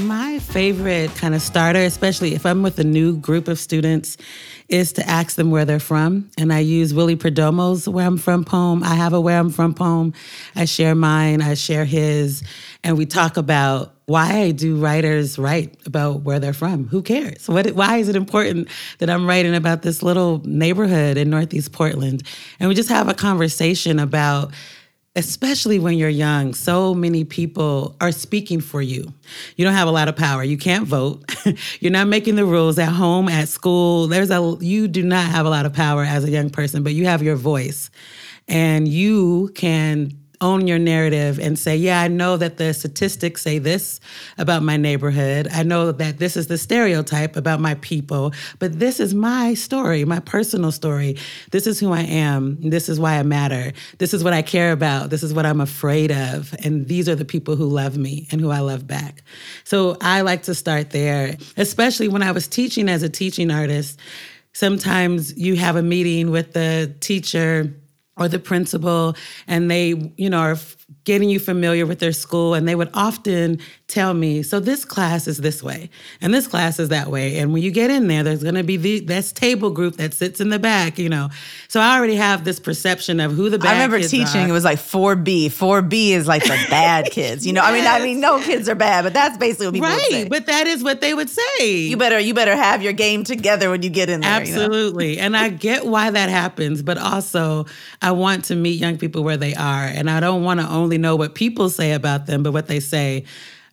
My 0.00 0.40
favorite 0.40 1.14
kind 1.14 1.36
of 1.36 1.42
starter, 1.42 1.84
especially 1.84 2.34
if 2.34 2.44
I'm 2.44 2.64
with 2.64 2.80
a 2.80 2.84
new 2.84 3.16
group 3.16 3.46
of 3.46 3.60
students, 3.60 4.16
is 4.68 4.92
to 4.94 5.08
ask 5.08 5.36
them 5.36 5.50
where 5.50 5.64
they're 5.64 5.78
from. 5.78 6.30
And 6.36 6.52
I 6.52 6.60
use 6.60 6.92
Willie 6.92 7.16
Perdomo's 7.16 7.88
Where 7.88 8.06
I'm 8.06 8.16
From 8.16 8.44
poem. 8.44 8.82
I 8.82 8.94
have 8.94 9.12
a 9.12 9.20
Where 9.20 9.38
I'm 9.38 9.50
From 9.50 9.74
poem. 9.74 10.12
I 10.54 10.64
share 10.64 10.94
mine, 10.94 11.42
I 11.42 11.54
share 11.54 11.84
his, 11.84 12.42
and 12.82 12.98
we 12.98 13.06
talk 13.06 13.36
about 13.36 13.92
why 14.06 14.52
do 14.52 14.76
writers 14.76 15.38
write 15.38 15.76
about 15.84 16.22
where 16.22 16.38
they're 16.38 16.52
from? 16.52 16.86
Who 16.88 17.02
cares? 17.02 17.48
What, 17.48 17.72
why 17.72 17.96
is 17.96 18.08
it 18.08 18.14
important 18.14 18.68
that 18.98 19.10
I'm 19.10 19.26
writing 19.26 19.54
about 19.54 19.82
this 19.82 20.02
little 20.02 20.40
neighborhood 20.44 21.16
in 21.16 21.28
Northeast 21.28 21.72
Portland? 21.72 22.22
And 22.60 22.68
we 22.68 22.74
just 22.76 22.88
have 22.88 23.08
a 23.08 23.14
conversation 23.14 23.98
about 23.98 24.52
especially 25.16 25.78
when 25.78 25.96
you're 25.96 26.08
young, 26.10 26.52
so 26.54 26.94
many 26.94 27.24
people 27.24 27.96
are 28.00 28.12
speaking 28.12 28.60
for 28.60 28.82
you. 28.82 29.12
You 29.56 29.64
don't 29.64 29.74
have 29.74 29.88
a 29.88 29.90
lot 29.90 30.08
of 30.08 30.14
power. 30.14 30.44
You 30.44 30.58
can't 30.58 30.86
vote. 30.86 31.24
you're 31.80 31.90
not 31.90 32.06
making 32.06 32.36
the 32.36 32.44
rules 32.44 32.78
at 32.78 32.90
home, 32.90 33.28
at 33.28 33.48
school. 33.48 34.06
There's 34.06 34.30
a 34.30 34.56
you 34.60 34.86
do 34.86 35.02
not 35.02 35.24
have 35.24 35.46
a 35.46 35.48
lot 35.48 35.66
of 35.66 35.72
power 35.72 36.04
as 36.04 36.22
a 36.24 36.30
young 36.30 36.50
person, 36.50 36.82
but 36.82 36.92
you 36.92 37.06
have 37.06 37.22
your 37.22 37.36
voice. 37.36 37.90
And 38.46 38.86
you 38.86 39.50
can 39.54 40.12
own 40.40 40.66
your 40.66 40.78
narrative 40.78 41.38
and 41.38 41.58
say, 41.58 41.76
yeah, 41.76 42.00
I 42.00 42.08
know 42.08 42.36
that 42.36 42.56
the 42.56 42.74
statistics 42.74 43.42
say 43.42 43.58
this 43.58 44.00
about 44.38 44.62
my 44.62 44.76
neighborhood. 44.76 45.48
I 45.52 45.62
know 45.62 45.92
that 45.92 46.18
this 46.18 46.36
is 46.36 46.46
the 46.46 46.58
stereotype 46.58 47.36
about 47.36 47.60
my 47.60 47.74
people, 47.76 48.32
but 48.58 48.78
this 48.78 49.00
is 49.00 49.14
my 49.14 49.54
story, 49.54 50.04
my 50.04 50.20
personal 50.20 50.72
story. 50.72 51.16
This 51.50 51.66
is 51.66 51.80
who 51.80 51.92
I 51.92 52.02
am. 52.02 52.58
This 52.60 52.88
is 52.88 53.00
why 53.00 53.18
I 53.18 53.22
matter. 53.22 53.72
This 53.98 54.14
is 54.14 54.22
what 54.22 54.32
I 54.32 54.42
care 54.42 54.72
about. 54.72 55.10
This 55.10 55.22
is 55.22 55.32
what 55.32 55.46
I'm 55.46 55.60
afraid 55.60 56.12
of. 56.12 56.54
And 56.64 56.86
these 56.86 57.08
are 57.08 57.14
the 57.14 57.24
people 57.24 57.56
who 57.56 57.66
love 57.66 57.96
me 57.96 58.26
and 58.30 58.40
who 58.40 58.50
I 58.50 58.60
love 58.60 58.86
back. 58.86 59.22
So 59.64 59.96
I 60.00 60.20
like 60.22 60.42
to 60.44 60.54
start 60.54 60.90
there, 60.90 61.36
especially 61.56 62.08
when 62.08 62.22
I 62.22 62.32
was 62.32 62.48
teaching 62.48 62.88
as 62.88 63.02
a 63.02 63.08
teaching 63.08 63.50
artist. 63.50 63.98
Sometimes 64.52 65.36
you 65.36 65.56
have 65.56 65.76
a 65.76 65.82
meeting 65.82 66.30
with 66.30 66.52
the 66.54 66.94
teacher 67.00 67.74
or 68.16 68.28
the 68.28 68.38
principal 68.38 69.16
and 69.46 69.70
they 69.70 70.12
you 70.16 70.30
know 70.30 70.38
are 70.38 70.56
getting 71.06 71.30
you 71.30 71.38
familiar 71.38 71.86
with 71.86 72.00
their 72.00 72.12
school 72.12 72.52
and 72.52 72.66
they 72.66 72.74
would 72.74 72.90
often 72.92 73.60
tell 73.86 74.12
me 74.12 74.42
so 74.42 74.58
this 74.58 74.84
class 74.84 75.28
is 75.28 75.38
this 75.38 75.62
way 75.62 75.88
and 76.20 76.34
this 76.34 76.48
class 76.48 76.80
is 76.80 76.88
that 76.88 77.08
way 77.08 77.38
and 77.38 77.52
when 77.52 77.62
you 77.62 77.70
get 77.70 77.88
in 77.88 78.08
there 78.08 78.24
there's 78.24 78.42
going 78.42 78.56
to 78.56 78.64
be 78.64 78.76
the 78.76 78.98
this 78.98 79.30
table 79.30 79.70
group 79.70 79.96
that 79.96 80.12
sits 80.12 80.40
in 80.40 80.48
the 80.48 80.58
back 80.58 80.98
you 80.98 81.08
know 81.08 81.28
so 81.68 81.80
i 81.80 81.96
already 81.96 82.16
have 82.16 82.44
this 82.44 82.58
perception 82.58 83.20
of 83.20 83.30
who 83.30 83.48
the 83.48 83.58
bad 83.58 83.68
i 83.68 83.72
remember 83.74 84.00
teaching 84.00 84.42
are. 84.42 84.48
it 84.48 84.52
was 84.52 84.64
like 84.64 84.78
4b 84.78 85.46
4b 85.46 86.08
is 86.08 86.26
like 86.26 86.42
the 86.42 86.66
bad 86.68 87.06
kids 87.12 87.46
you 87.46 87.52
know 87.52 87.62
yes. 87.62 87.70
i 87.70 87.74
mean 87.74 87.86
i 87.86 88.04
mean 88.04 88.20
no 88.20 88.40
kids 88.42 88.68
are 88.68 88.74
bad 88.74 89.04
but 89.04 89.12
that's 89.12 89.38
basically 89.38 89.66
what 89.66 89.74
people 89.74 89.88
right 89.88 90.10
say. 90.10 90.28
but 90.28 90.46
that 90.46 90.66
is 90.66 90.82
what 90.82 91.00
they 91.00 91.14
would 91.14 91.30
say 91.30 91.76
you 91.76 91.96
better 91.96 92.18
you 92.18 92.34
better 92.34 92.56
have 92.56 92.82
your 92.82 92.92
game 92.92 93.22
together 93.22 93.70
when 93.70 93.82
you 93.82 93.90
get 93.90 94.10
in 94.10 94.22
there 94.22 94.30
absolutely 94.30 95.10
you 95.10 95.16
know? 95.18 95.22
and 95.22 95.36
i 95.36 95.48
get 95.48 95.86
why 95.86 96.10
that 96.10 96.28
happens 96.28 96.82
but 96.82 96.98
also 96.98 97.64
i 98.02 98.10
want 98.10 98.46
to 98.46 98.56
meet 98.56 98.80
young 98.80 98.98
people 98.98 99.22
where 99.22 99.36
they 99.36 99.54
are 99.54 99.84
and 99.84 100.10
i 100.10 100.18
don't 100.18 100.42
want 100.42 100.58
to 100.58 100.68
only 100.68 100.95
know 100.98 101.16
what 101.16 101.34
people 101.34 101.68
say 101.68 101.92
about 101.92 102.26
them 102.26 102.42
but 102.42 102.52
what 102.52 102.66
they 102.66 102.80
say 102.80 103.24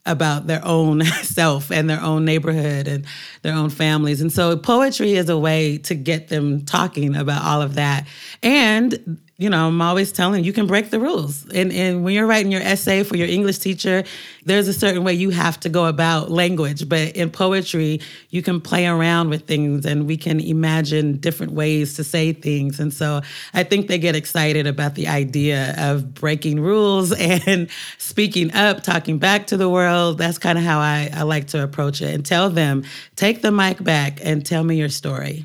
about 0.06 0.46
their 0.46 0.64
own 0.64 1.02
self 1.22 1.70
and 1.70 1.88
their 1.88 2.00
own 2.00 2.24
neighborhood 2.24 2.88
and 2.88 3.06
their 3.42 3.54
own 3.54 3.70
families. 3.70 4.20
And 4.20 4.32
so 4.32 4.56
poetry 4.56 5.14
is 5.14 5.28
a 5.28 5.38
way 5.38 5.78
to 5.78 5.94
get 5.94 6.28
them 6.28 6.64
talking 6.64 7.16
about 7.16 7.42
all 7.42 7.62
of 7.62 7.74
that. 7.74 8.06
And 8.42 9.18
you 9.36 9.50
know, 9.50 9.66
I'm 9.66 9.82
always 9.82 10.12
telling 10.12 10.44
you 10.44 10.52
can 10.52 10.68
break 10.68 10.90
the 10.90 11.00
rules. 11.00 11.44
And 11.50 11.72
and 11.72 12.04
when 12.04 12.14
you're 12.14 12.26
writing 12.26 12.52
your 12.52 12.60
essay 12.62 13.02
for 13.02 13.16
your 13.16 13.26
English 13.26 13.58
teacher, 13.58 14.04
there's 14.44 14.68
a 14.68 14.72
certain 14.72 15.02
way 15.02 15.14
you 15.14 15.30
have 15.30 15.58
to 15.60 15.68
go 15.68 15.86
about 15.86 16.30
language. 16.30 16.88
But 16.88 17.16
in 17.16 17.30
poetry, 17.30 18.00
you 18.30 18.42
can 18.42 18.60
play 18.60 18.86
around 18.86 19.30
with 19.30 19.46
things 19.46 19.86
and 19.86 20.06
we 20.06 20.16
can 20.16 20.38
imagine 20.38 21.16
different 21.16 21.52
ways 21.52 21.94
to 21.94 22.04
say 22.04 22.32
things. 22.32 22.78
And 22.78 22.94
so 22.94 23.22
I 23.52 23.64
think 23.64 23.88
they 23.88 23.98
get 23.98 24.14
excited 24.14 24.68
about 24.68 24.94
the 24.94 25.08
idea 25.08 25.74
of 25.78 26.14
breaking 26.14 26.60
rules 26.60 27.12
and 27.18 27.68
speaking 27.98 28.52
up, 28.52 28.84
talking 28.84 29.18
back 29.18 29.48
to 29.48 29.56
the 29.56 29.68
world. 29.68 30.16
That's 30.16 30.38
kind 30.38 30.58
of 30.58 30.64
how 30.64 30.78
I, 30.78 31.10
I 31.12 31.22
like 31.22 31.48
to 31.48 31.62
approach 31.62 32.00
it 32.02 32.14
and 32.14 32.24
tell 32.24 32.50
them, 32.50 32.84
take 33.16 33.42
the 33.42 33.50
mic 33.50 33.82
back 33.82 34.20
and 34.22 34.46
tell 34.46 34.62
me 34.62 34.76
your 34.76 34.90
story. 34.90 35.44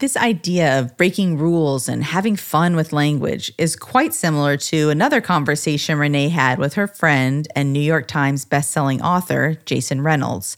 This 0.00 0.16
idea 0.16 0.80
of 0.80 0.96
breaking 0.96 1.36
rules 1.36 1.86
and 1.86 2.02
having 2.02 2.34
fun 2.34 2.74
with 2.74 2.94
language 2.94 3.52
is 3.58 3.76
quite 3.76 4.14
similar 4.14 4.56
to 4.56 4.88
another 4.88 5.20
conversation 5.20 5.98
Renée 5.98 6.30
had 6.30 6.58
with 6.58 6.72
her 6.72 6.86
friend 6.86 7.46
and 7.54 7.70
New 7.70 7.80
York 7.80 8.08
Times 8.08 8.46
bestselling 8.46 9.02
author 9.02 9.58
Jason 9.66 10.00
Reynolds. 10.00 10.56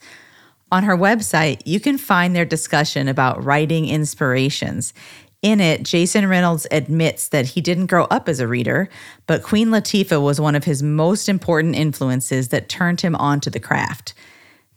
On 0.70 0.84
her 0.84 0.96
website, 0.96 1.60
you 1.64 1.80
can 1.80 1.98
find 1.98 2.36
their 2.36 2.44
discussion 2.44 3.08
about 3.08 3.42
writing 3.42 3.88
inspirations. 3.88 4.94
In 5.42 5.60
it, 5.60 5.82
Jason 5.82 6.28
Reynolds 6.28 6.68
admits 6.70 7.26
that 7.26 7.46
he 7.46 7.60
didn't 7.60 7.86
grow 7.86 8.04
up 8.04 8.28
as 8.28 8.38
a 8.38 8.46
reader, 8.46 8.88
but 9.26 9.42
Queen 9.42 9.70
Latifah 9.70 10.22
was 10.22 10.40
one 10.40 10.54
of 10.54 10.62
his 10.62 10.84
most 10.84 11.28
important 11.28 11.74
influences 11.74 12.50
that 12.50 12.68
turned 12.68 13.00
him 13.00 13.16
on 13.16 13.40
to 13.40 13.50
the 13.50 13.58
craft. 13.58 14.14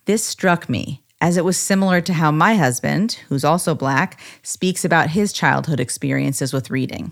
This 0.06 0.26
struck 0.26 0.68
me 0.68 1.04
as 1.22 1.38
it 1.38 1.46
was 1.46 1.58
similar 1.58 2.02
to 2.02 2.14
how 2.14 2.32
my 2.32 2.56
husband, 2.56 3.14
who's 3.30 3.44
also 3.44 3.74
Black, 3.74 4.20
speaks 4.44 4.84
about 4.84 5.12
his 5.12 5.34
childhood 5.34 5.80
experiences 5.80 6.54
with 6.54 6.70
reading. 6.70 7.12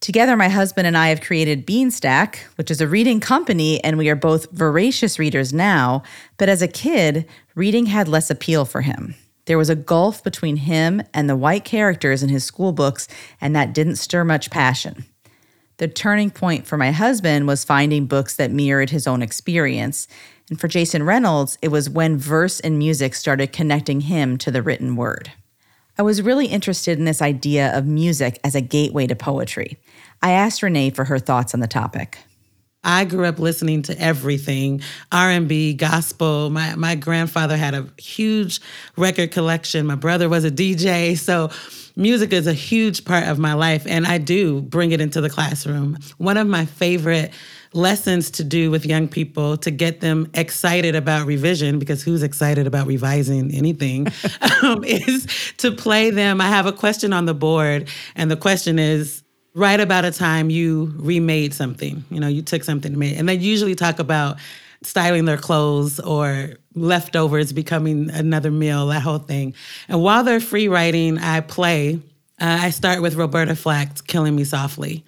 Together, 0.00 0.36
my 0.36 0.48
husband 0.48 0.86
and 0.86 0.96
I 0.96 1.08
have 1.08 1.20
created 1.20 1.66
Beanstack, 1.66 2.38
which 2.56 2.70
is 2.70 2.80
a 2.80 2.88
reading 2.88 3.18
company, 3.18 3.82
and 3.82 3.96
we 3.96 4.08
are 4.08 4.16
both 4.16 4.50
voracious 4.52 5.18
readers 5.18 5.52
now. 5.52 6.02
But 6.36 6.48
as 6.48 6.62
a 6.62 6.68
kid, 6.68 7.26
reading 7.54 7.86
had 7.86 8.06
less 8.06 8.30
appeal 8.30 8.64
for 8.64 8.82
him. 8.82 9.14
There 9.46 9.58
was 9.58 9.70
a 9.70 9.76
gulf 9.76 10.22
between 10.22 10.56
him 10.56 11.02
and 11.14 11.30
the 11.30 11.36
white 11.36 11.64
characters 11.64 12.22
in 12.22 12.28
his 12.28 12.44
school 12.44 12.72
books, 12.72 13.08
and 13.40 13.56
that 13.56 13.72
didn't 13.72 13.96
stir 13.96 14.24
much 14.24 14.50
passion. 14.50 15.06
The 15.78 15.88
turning 15.88 16.30
point 16.30 16.66
for 16.66 16.76
my 16.76 16.90
husband 16.90 17.46
was 17.46 17.64
finding 17.64 18.06
books 18.06 18.36
that 18.36 18.50
mirrored 18.50 18.90
his 18.90 19.06
own 19.06 19.22
experience, 19.22 20.08
and 20.48 20.60
for 20.60 20.68
Jason 20.68 21.02
Reynolds, 21.02 21.58
it 21.60 21.68
was 21.68 21.90
when 21.90 22.16
verse 22.16 22.60
and 22.60 22.78
music 22.78 23.14
started 23.14 23.52
connecting 23.52 24.02
him 24.02 24.38
to 24.38 24.50
the 24.50 24.62
written 24.62 24.96
word. 24.96 25.32
I 25.98 26.02
was 26.02 26.22
really 26.22 26.46
interested 26.46 26.98
in 26.98 27.04
this 27.04 27.22
idea 27.22 27.76
of 27.76 27.86
music 27.86 28.38
as 28.44 28.54
a 28.54 28.60
gateway 28.60 29.06
to 29.06 29.16
poetry. 29.16 29.78
I 30.22 30.32
asked 30.32 30.60
Renée 30.60 30.94
for 30.94 31.04
her 31.04 31.18
thoughts 31.18 31.54
on 31.54 31.60
the 31.60 31.66
topic. 31.66 32.18
I 32.84 33.04
grew 33.04 33.24
up 33.24 33.40
listening 33.40 33.82
to 33.82 34.00
everything 34.00 34.80
R&B, 35.10 35.74
gospel. 35.74 36.50
My 36.50 36.76
my 36.76 36.94
grandfather 36.94 37.56
had 37.56 37.74
a 37.74 37.88
huge 37.98 38.60
record 38.96 39.32
collection. 39.32 39.86
My 39.86 39.96
brother 39.96 40.28
was 40.28 40.44
a 40.44 40.50
DJ, 40.52 41.18
so 41.18 41.50
music 41.96 42.32
is 42.32 42.46
a 42.46 42.52
huge 42.52 43.04
part 43.04 43.26
of 43.26 43.38
my 43.38 43.54
life 43.54 43.84
and 43.86 44.06
I 44.06 44.18
do 44.18 44.60
bring 44.60 44.92
it 44.92 45.00
into 45.00 45.20
the 45.20 45.30
classroom. 45.30 45.98
One 46.18 46.36
of 46.36 46.46
my 46.46 46.66
favorite 46.66 47.32
lessons 47.76 48.30
to 48.32 48.44
do 48.44 48.70
with 48.70 48.86
young 48.86 49.06
people 49.06 49.56
to 49.58 49.70
get 49.70 50.00
them 50.00 50.30
excited 50.34 50.96
about 50.96 51.26
revision 51.26 51.78
because 51.78 52.02
who's 52.02 52.22
excited 52.22 52.66
about 52.66 52.86
revising 52.86 53.54
anything 53.54 54.08
um, 54.62 54.82
is 54.82 55.26
to 55.58 55.70
play 55.70 56.10
them. 56.10 56.40
I 56.40 56.48
have 56.48 56.66
a 56.66 56.72
question 56.72 57.12
on 57.12 57.26
the 57.26 57.34
board, 57.34 57.88
and 58.16 58.30
the 58.30 58.36
question 58.36 58.78
is 58.78 59.22
write 59.54 59.80
about 59.80 60.04
a 60.04 60.10
time 60.10 60.50
you 60.50 60.92
remade 60.96 61.54
something. 61.54 62.04
You 62.10 62.20
know, 62.20 62.28
you 62.28 62.42
took 62.42 62.64
something 62.64 62.92
to 62.92 62.98
make, 62.98 63.16
and 63.18 63.28
they 63.28 63.34
usually 63.34 63.74
talk 63.74 63.98
about 63.98 64.38
styling 64.82 65.24
their 65.24 65.38
clothes 65.38 66.00
or 66.00 66.50
leftovers 66.74 67.52
becoming 67.52 68.10
another 68.10 68.50
meal, 68.50 68.86
that 68.88 69.02
whole 69.02 69.18
thing. 69.18 69.54
And 69.88 70.02
while 70.02 70.24
they're 70.24 70.40
free 70.40 70.68
writing, 70.68 71.18
I 71.18 71.40
play. 71.40 72.00
Uh, 72.38 72.58
I 72.60 72.70
start 72.70 73.00
with 73.00 73.14
Roberta 73.14 73.56
Flack's 73.56 74.02
Killing 74.02 74.36
Me 74.36 74.44
Softly 74.44 75.04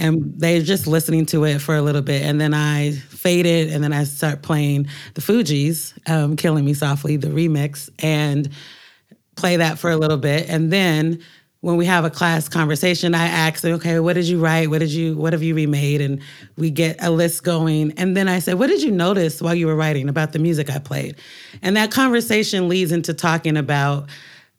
and 0.00 0.32
they're 0.36 0.62
just 0.62 0.86
listening 0.86 1.26
to 1.26 1.44
it 1.44 1.60
for 1.60 1.76
a 1.76 1.82
little 1.82 2.02
bit 2.02 2.22
and 2.22 2.40
then 2.40 2.54
i 2.54 2.90
fade 2.90 3.46
it 3.46 3.70
and 3.70 3.84
then 3.84 3.92
i 3.92 4.04
start 4.04 4.42
playing 4.42 4.86
the 5.14 5.20
fugees 5.20 5.92
um, 6.10 6.36
killing 6.36 6.64
me 6.64 6.74
softly 6.74 7.16
the 7.16 7.28
remix 7.28 7.88
and 7.98 8.50
play 9.40 9.56
that 9.56 9.78
for 9.78 9.90
a 9.90 9.96
little 9.96 10.18
bit. 10.18 10.48
And 10.48 10.72
then 10.72 11.18
when 11.62 11.76
we 11.76 11.84
have 11.86 12.04
a 12.04 12.10
class 12.10 12.48
conversation 12.48 13.14
i 13.14 13.26
ask 13.26 13.60
them 13.60 13.74
okay 13.74 14.00
what 14.00 14.14
did 14.14 14.26
you 14.26 14.38
write? 14.38 14.70
What 14.70 14.78
did 14.78 14.90
you 14.90 15.16
what 15.16 15.32
have 15.32 15.42
you 15.42 15.54
remade? 15.54 16.00
And 16.00 16.20
we 16.56 16.70
get 16.70 16.96
a 17.00 17.10
list 17.10 17.42
going. 17.42 17.92
And 17.98 18.16
then 18.16 18.28
i 18.28 18.38
say 18.38 18.54
what 18.54 18.68
did 18.68 18.82
you 18.82 18.90
notice 18.90 19.42
while 19.42 19.54
you 19.54 19.66
were 19.66 19.76
writing 19.76 20.08
about 20.08 20.32
the 20.32 20.38
music 20.38 20.70
i 20.70 20.78
played? 20.78 21.16
And 21.62 21.76
that 21.76 21.90
conversation 21.90 22.68
leads 22.68 22.92
into 22.92 23.12
talking 23.12 23.56
about 23.56 24.08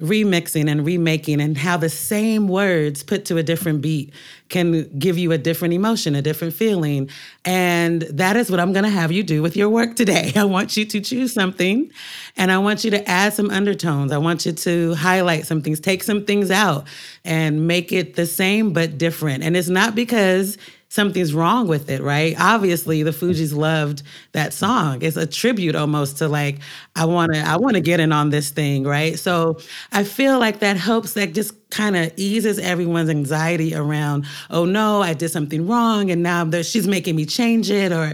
remixing 0.01 0.69
and 0.69 0.85
remaking 0.85 1.39
and 1.39 1.57
how 1.57 1.77
the 1.77 1.89
same 1.89 2.47
words 2.47 3.03
put 3.03 3.25
to 3.25 3.37
a 3.37 3.43
different 3.43 3.81
beat 3.81 4.11
can 4.49 4.89
give 4.97 5.17
you 5.17 5.31
a 5.31 5.37
different 5.37 5.73
emotion, 5.73 6.15
a 6.15 6.21
different 6.21 6.53
feeling. 6.53 7.09
And 7.45 8.01
that 8.03 8.35
is 8.35 8.51
what 8.51 8.59
I'm 8.59 8.73
going 8.73 8.83
to 8.83 8.89
have 8.89 9.11
you 9.11 9.23
do 9.23 9.41
with 9.41 9.55
your 9.55 9.69
work 9.69 9.95
today. 9.95 10.33
I 10.35 10.43
want 10.43 10.75
you 10.75 10.85
to 10.85 10.99
choose 10.99 11.33
something 11.33 11.91
and 12.35 12.51
I 12.51 12.57
want 12.57 12.83
you 12.83 12.91
to 12.91 13.09
add 13.09 13.33
some 13.33 13.49
undertones. 13.49 14.11
I 14.11 14.17
want 14.17 14.45
you 14.45 14.51
to 14.51 14.95
highlight 14.95 15.45
some 15.45 15.61
things, 15.61 15.79
take 15.79 16.03
some 16.03 16.25
things 16.25 16.51
out 16.51 16.85
and 17.23 17.67
make 17.67 17.91
it 17.91 18.15
the 18.15 18.25
same 18.25 18.73
but 18.73 18.97
different. 18.97 19.43
And 19.43 19.55
it's 19.55 19.69
not 19.69 19.95
because 19.95 20.57
something's 20.91 21.33
wrong 21.33 21.67
with 21.67 21.89
it, 21.89 22.01
right? 22.01 22.35
Obviously, 22.39 23.03
the 23.03 23.11
Fugees 23.11 23.55
loved 23.55 24.03
that 24.33 24.53
song. 24.53 25.01
It's 25.01 25.17
a 25.17 25.25
tribute 25.25 25.75
almost 25.75 26.17
to 26.19 26.27
like 26.27 26.59
I 26.95 27.05
want 27.05 27.33
to 27.33 27.39
I 27.39 27.57
want 27.57 27.75
to 27.75 27.81
get 27.81 27.99
in 27.99 28.11
on 28.11 28.29
this 28.29 28.49
thing, 28.49 28.83
right? 28.83 29.17
So, 29.17 29.57
I 29.91 30.03
feel 30.03 30.39
like 30.39 30.59
that 30.59 30.77
helps 30.77 31.13
that 31.13 31.33
just 31.33 31.53
kind 31.71 31.95
of 31.95 32.11
eases 32.17 32.59
everyone's 32.59 33.09
anxiety 33.09 33.73
around, 33.75 34.25
"Oh 34.49 34.65
no, 34.65 35.01
I 35.01 35.13
did 35.13 35.29
something 35.29 35.67
wrong 35.67 36.11
and 36.11 36.23
now 36.23 36.49
she's 36.61 36.87
making 36.87 37.15
me 37.15 37.25
change 37.25 37.69
it 37.71 37.91
or 37.91 38.13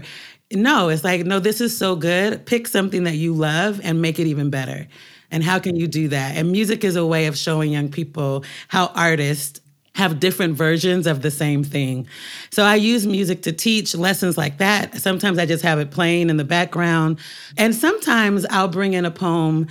no, 0.52 0.88
it's 0.88 1.04
like, 1.04 1.26
no, 1.26 1.40
this 1.40 1.60
is 1.60 1.76
so 1.76 1.94
good. 1.94 2.46
Pick 2.46 2.66
something 2.68 3.04
that 3.04 3.16
you 3.16 3.34
love 3.34 3.80
and 3.84 4.00
make 4.00 4.18
it 4.18 4.26
even 4.26 4.48
better. 4.50 4.86
And 5.30 5.44
how 5.44 5.58
can 5.58 5.76
you 5.76 5.86
do 5.86 6.08
that? 6.08 6.36
And 6.36 6.50
music 6.50 6.84
is 6.84 6.96
a 6.96 7.04
way 7.04 7.26
of 7.26 7.36
showing 7.36 7.70
young 7.70 7.90
people 7.90 8.44
how 8.68 8.86
artists 8.94 9.60
have 9.98 10.20
different 10.20 10.54
versions 10.54 11.08
of 11.08 11.22
the 11.22 11.30
same 11.30 11.64
thing. 11.64 12.06
So 12.50 12.62
I 12.62 12.76
use 12.76 13.04
music 13.04 13.42
to 13.42 13.52
teach 13.52 13.96
lessons 13.96 14.38
like 14.38 14.58
that. 14.58 14.94
Sometimes 15.00 15.40
I 15.40 15.44
just 15.44 15.64
have 15.64 15.80
it 15.80 15.90
playing 15.90 16.30
in 16.30 16.36
the 16.36 16.44
background. 16.44 17.18
And 17.56 17.74
sometimes 17.74 18.46
I'll 18.48 18.68
bring 18.68 18.92
in 18.92 19.04
a 19.04 19.10
poem 19.10 19.66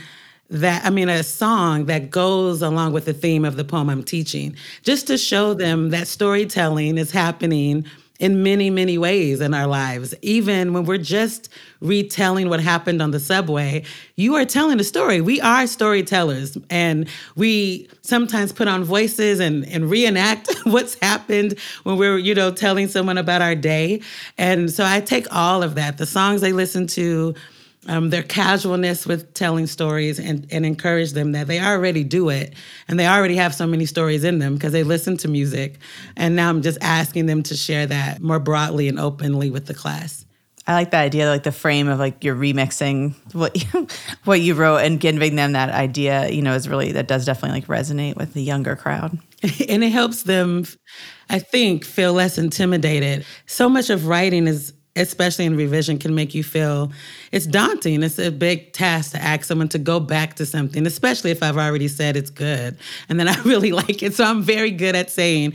that 0.50 0.84
I 0.86 0.90
mean 0.90 1.08
a 1.08 1.24
song 1.24 1.86
that 1.86 2.10
goes 2.12 2.62
along 2.62 2.92
with 2.92 3.06
the 3.06 3.14
theme 3.14 3.46
of 3.46 3.56
the 3.56 3.64
poem 3.64 3.90
I'm 3.90 4.04
teaching, 4.04 4.54
just 4.84 5.08
to 5.08 5.18
show 5.18 5.54
them 5.54 5.92
that 5.92 6.10
storytelling 6.10 6.98
is 6.98 7.10
happening 7.10 7.86
in 8.20 8.44
many, 8.44 8.70
many 8.70 8.98
ways 8.98 9.42
in 9.42 9.54
our 9.54 9.68
lives. 9.68 10.14
Even 10.22 10.74
when 10.74 10.86
we're 10.86 10.98
just 10.98 11.50
retelling 11.80 12.50
what 12.50 12.60
happened 12.60 13.02
on 13.02 13.12
the 13.12 13.20
subway, 13.20 13.84
you 14.16 14.36
are 14.36 14.46
telling 14.46 14.80
a 14.80 14.84
story. 14.84 15.22
We 15.22 15.40
are 15.42 15.68
storytellers, 15.68 16.58
and 16.70 17.08
we 17.36 17.88
sometimes 18.02 18.52
put 18.52 18.68
on 18.68 18.84
voices 18.84 19.40
and, 19.40 19.66
and 19.68 19.90
reenact 19.90 20.54
what's 20.64 20.96
happened 20.96 21.58
when 21.84 21.98
we're, 21.98 22.18
you 22.18 22.34
know, 22.34 22.52
telling 22.52 22.88
someone 22.88 23.18
about 23.18 23.42
our 23.42 23.56
day. 23.56 24.02
And 24.38 24.72
so 24.72 24.84
I 24.84 25.02
take 25.02 25.28
all 25.34 25.62
of 25.62 25.76
that, 25.76 25.98
the 25.98 26.06
songs 26.06 26.42
they 26.42 26.54
listen 26.54 26.88
to, 26.88 27.36
um, 27.88 28.10
their 28.10 28.24
casualness 28.24 29.06
with 29.06 29.34
telling 29.34 29.68
stories 29.68 30.20
and, 30.20 30.48
and 30.52 30.66
encourage 30.66 31.14
them 31.14 31.32
that 31.32 31.48
they 31.48 31.60
already 31.60 32.04
do 32.04 32.30
it 32.30 32.54
and 32.88 33.00
they 33.00 33.08
already 33.08 33.36
have 33.36 33.56
so 33.56 33.66
many 33.66 33.86
stories 33.86 34.24
in 34.24 34.40
them 34.40 34.56
because 34.56 34.74
they 34.74 34.84
listen 34.84 35.18
to 35.18 35.28
music. 35.28 35.80
And 36.16 36.36
now 36.36 36.50
I'm 36.50 36.62
just 36.62 36.78
asking 36.82 37.26
them 37.26 37.44
to 37.44 37.56
share 37.56 37.86
that 37.88 38.22
more 38.22 38.40
broadly 38.40 38.88
and 38.88 39.00
openly 39.00 39.50
with 39.50 39.66
the 39.66 39.74
class. 39.74 40.26
I 40.68 40.74
like 40.74 40.92
that 40.92 41.02
idea, 41.02 41.30
like 41.30 41.44
the 41.44 41.54
frame 41.54 41.88
of 41.88 41.98
like 41.98 42.26
you're 42.26 42.36
remixing 42.36 43.16
what 43.34 43.56
you, 43.74 43.88
what 44.26 44.42
you 44.42 44.54
wrote 44.54 44.80
and 44.80 45.00
giving 45.00 45.38
them 45.38 45.54
that 45.54 45.70
idea. 45.70 46.30
You 46.30 46.42
know, 46.42 46.54
is 46.54 46.68
really 46.68 46.92
that 46.92 47.08
does 47.08 47.26
definitely 47.26 47.62
like 47.62 47.68
resonate 47.68 48.18
with 48.18 48.34
the 48.34 48.44
younger 48.44 48.76
crowd, 48.76 49.18
and 49.70 49.82
it 49.82 49.92
helps 49.92 50.24
them, 50.24 50.66
I 51.30 51.40
think, 51.40 51.86
feel 51.86 52.12
less 52.12 52.38
intimidated. 52.38 53.26
So 53.46 53.70
much 53.70 53.90
of 53.90 54.08
writing 54.08 54.46
is 54.46 54.74
especially 54.98 55.46
in 55.46 55.56
revision, 55.56 55.98
can 55.98 56.16
make 56.16 56.34
you 56.34 56.44
feel 56.44 56.92
it's 57.32 57.46
daunting. 57.46 58.04
It's 58.04 58.20
a 58.20 58.32
big 58.32 58.74
task 58.74 59.12
to 59.12 59.22
ask 59.22 59.46
someone 59.46 59.70
to 59.70 59.80
go 59.80 60.00
back 60.00 60.36
to 60.36 60.46
something, 60.46 60.86
especially 60.86 61.32
if 61.32 61.44
I've 61.44 61.58
already 61.58 61.88
said 61.88 62.18
it's 62.18 62.30
good 62.30 62.78
and 63.10 63.20
then 63.20 63.28
I 63.28 63.40
really 63.44 63.72
like 63.72 64.04
it. 64.04 64.14
So 64.14 64.24
I'm 64.24 64.42
very 64.42 64.72
good 64.72 64.96
at 64.96 65.10
saying, 65.10 65.54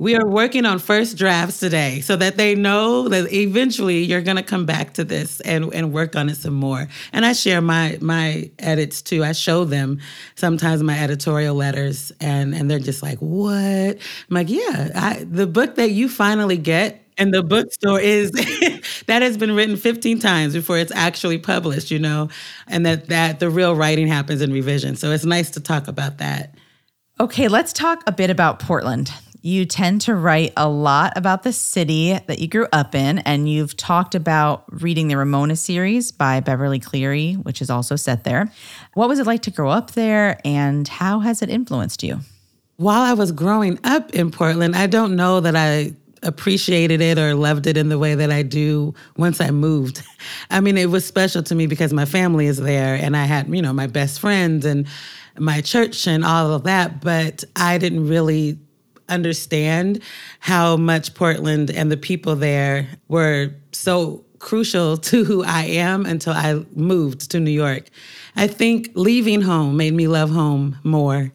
we 0.00 0.16
are 0.16 0.26
working 0.26 0.64
on 0.64 0.78
first 0.78 1.18
drafts 1.18 1.60
today 1.60 2.00
so 2.00 2.16
that 2.16 2.38
they 2.38 2.54
know 2.54 3.06
that 3.08 3.30
eventually 3.34 4.02
you're 4.02 4.22
going 4.22 4.38
to 4.38 4.42
come 4.42 4.64
back 4.64 4.94
to 4.94 5.04
this 5.04 5.40
and, 5.42 5.74
and 5.74 5.92
work 5.92 6.16
on 6.16 6.30
it 6.30 6.36
some 6.36 6.54
more. 6.54 6.88
And 7.12 7.26
I 7.26 7.34
share 7.34 7.60
my 7.60 7.98
my 8.00 8.50
edits 8.58 9.02
too. 9.02 9.22
I 9.22 9.32
show 9.32 9.66
them 9.66 10.00
sometimes 10.36 10.82
my 10.82 10.98
editorial 10.98 11.54
letters 11.54 12.12
and 12.18 12.54
and 12.54 12.70
they're 12.70 12.78
just 12.78 13.02
like, 13.02 13.18
"What?" 13.18 13.52
I'm 13.52 13.98
like, 14.30 14.48
"Yeah, 14.48 14.90
I, 14.94 15.26
the 15.30 15.46
book 15.46 15.74
that 15.74 15.90
you 15.90 16.08
finally 16.08 16.56
get 16.56 17.04
and 17.20 17.32
the 17.34 17.42
bookstore 17.42 18.00
is 18.00 18.32
that 19.06 19.22
has 19.22 19.36
been 19.36 19.54
written 19.54 19.76
15 19.76 20.18
times 20.18 20.54
before 20.54 20.78
it's 20.78 20.90
actually 20.92 21.38
published, 21.38 21.90
you 21.90 21.98
know, 21.98 22.30
and 22.66 22.84
that 22.86 23.08
that 23.08 23.38
the 23.38 23.50
real 23.50 23.76
writing 23.76 24.08
happens 24.08 24.40
in 24.40 24.52
revision. 24.52 24.96
So 24.96 25.12
it's 25.12 25.24
nice 25.24 25.50
to 25.50 25.60
talk 25.60 25.86
about 25.86 26.18
that. 26.18 26.54
Okay, 27.20 27.48
let's 27.48 27.74
talk 27.74 28.02
a 28.06 28.12
bit 28.12 28.30
about 28.30 28.58
Portland. 28.58 29.12
You 29.42 29.64
tend 29.64 30.02
to 30.02 30.14
write 30.14 30.52
a 30.56 30.68
lot 30.68 31.12
about 31.16 31.42
the 31.44 31.52
city 31.52 32.18
that 32.26 32.38
you 32.40 32.48
grew 32.48 32.66
up 32.72 32.94
in, 32.94 33.18
and 33.20 33.48
you've 33.48 33.76
talked 33.76 34.14
about 34.14 34.64
reading 34.82 35.08
the 35.08 35.16
Ramona 35.16 35.56
series 35.56 36.12
by 36.12 36.40
Beverly 36.40 36.78
Cleary, 36.78 37.34
which 37.34 37.62
is 37.62 37.70
also 37.70 37.96
set 37.96 38.24
there. 38.24 38.50
What 38.94 39.08
was 39.08 39.18
it 39.18 39.26
like 39.26 39.42
to 39.42 39.50
grow 39.50 39.70
up 39.70 39.92
there, 39.92 40.40
and 40.44 40.86
how 40.88 41.20
has 41.20 41.42
it 41.42 41.48
influenced 41.48 42.02
you? 42.02 42.20
While 42.76 43.02
I 43.02 43.12
was 43.12 43.32
growing 43.32 43.78
up 43.84 44.10
in 44.14 44.30
Portland, 44.30 44.74
I 44.74 44.86
don't 44.86 45.16
know 45.16 45.40
that 45.40 45.56
I 45.56 45.94
appreciated 46.22 47.00
it 47.00 47.18
or 47.18 47.34
loved 47.34 47.66
it 47.66 47.76
in 47.76 47.88
the 47.88 47.98
way 47.98 48.14
that 48.14 48.30
I 48.30 48.42
do 48.42 48.94
once 49.16 49.40
I 49.40 49.50
moved. 49.50 50.02
I 50.50 50.60
mean, 50.60 50.76
it 50.76 50.90
was 50.90 51.04
special 51.04 51.42
to 51.44 51.54
me 51.54 51.66
because 51.66 51.92
my 51.92 52.04
family 52.04 52.46
is 52.46 52.58
there 52.58 52.94
and 52.94 53.16
I 53.16 53.24
had, 53.24 53.48
you 53.48 53.62
know, 53.62 53.72
my 53.72 53.86
best 53.86 54.20
friends 54.20 54.64
and 54.64 54.86
my 55.38 55.60
church 55.60 56.06
and 56.06 56.24
all 56.24 56.52
of 56.52 56.64
that, 56.64 57.00
but 57.00 57.44
I 57.56 57.78
didn't 57.78 58.08
really 58.08 58.58
understand 59.08 60.02
how 60.38 60.76
much 60.76 61.14
Portland 61.14 61.70
and 61.70 61.90
the 61.90 61.96
people 61.96 62.36
there 62.36 62.88
were 63.08 63.52
so 63.72 64.24
crucial 64.38 64.96
to 65.08 65.24
who 65.24 65.44
I 65.44 65.64
am 65.64 66.06
until 66.06 66.32
I 66.32 66.64
moved 66.74 67.30
to 67.30 67.40
New 67.40 67.50
York. 67.50 67.88
I 68.36 68.46
think 68.46 68.90
leaving 68.94 69.42
home 69.42 69.76
made 69.76 69.94
me 69.94 70.08
love 70.08 70.30
home 70.30 70.78
more. 70.84 71.32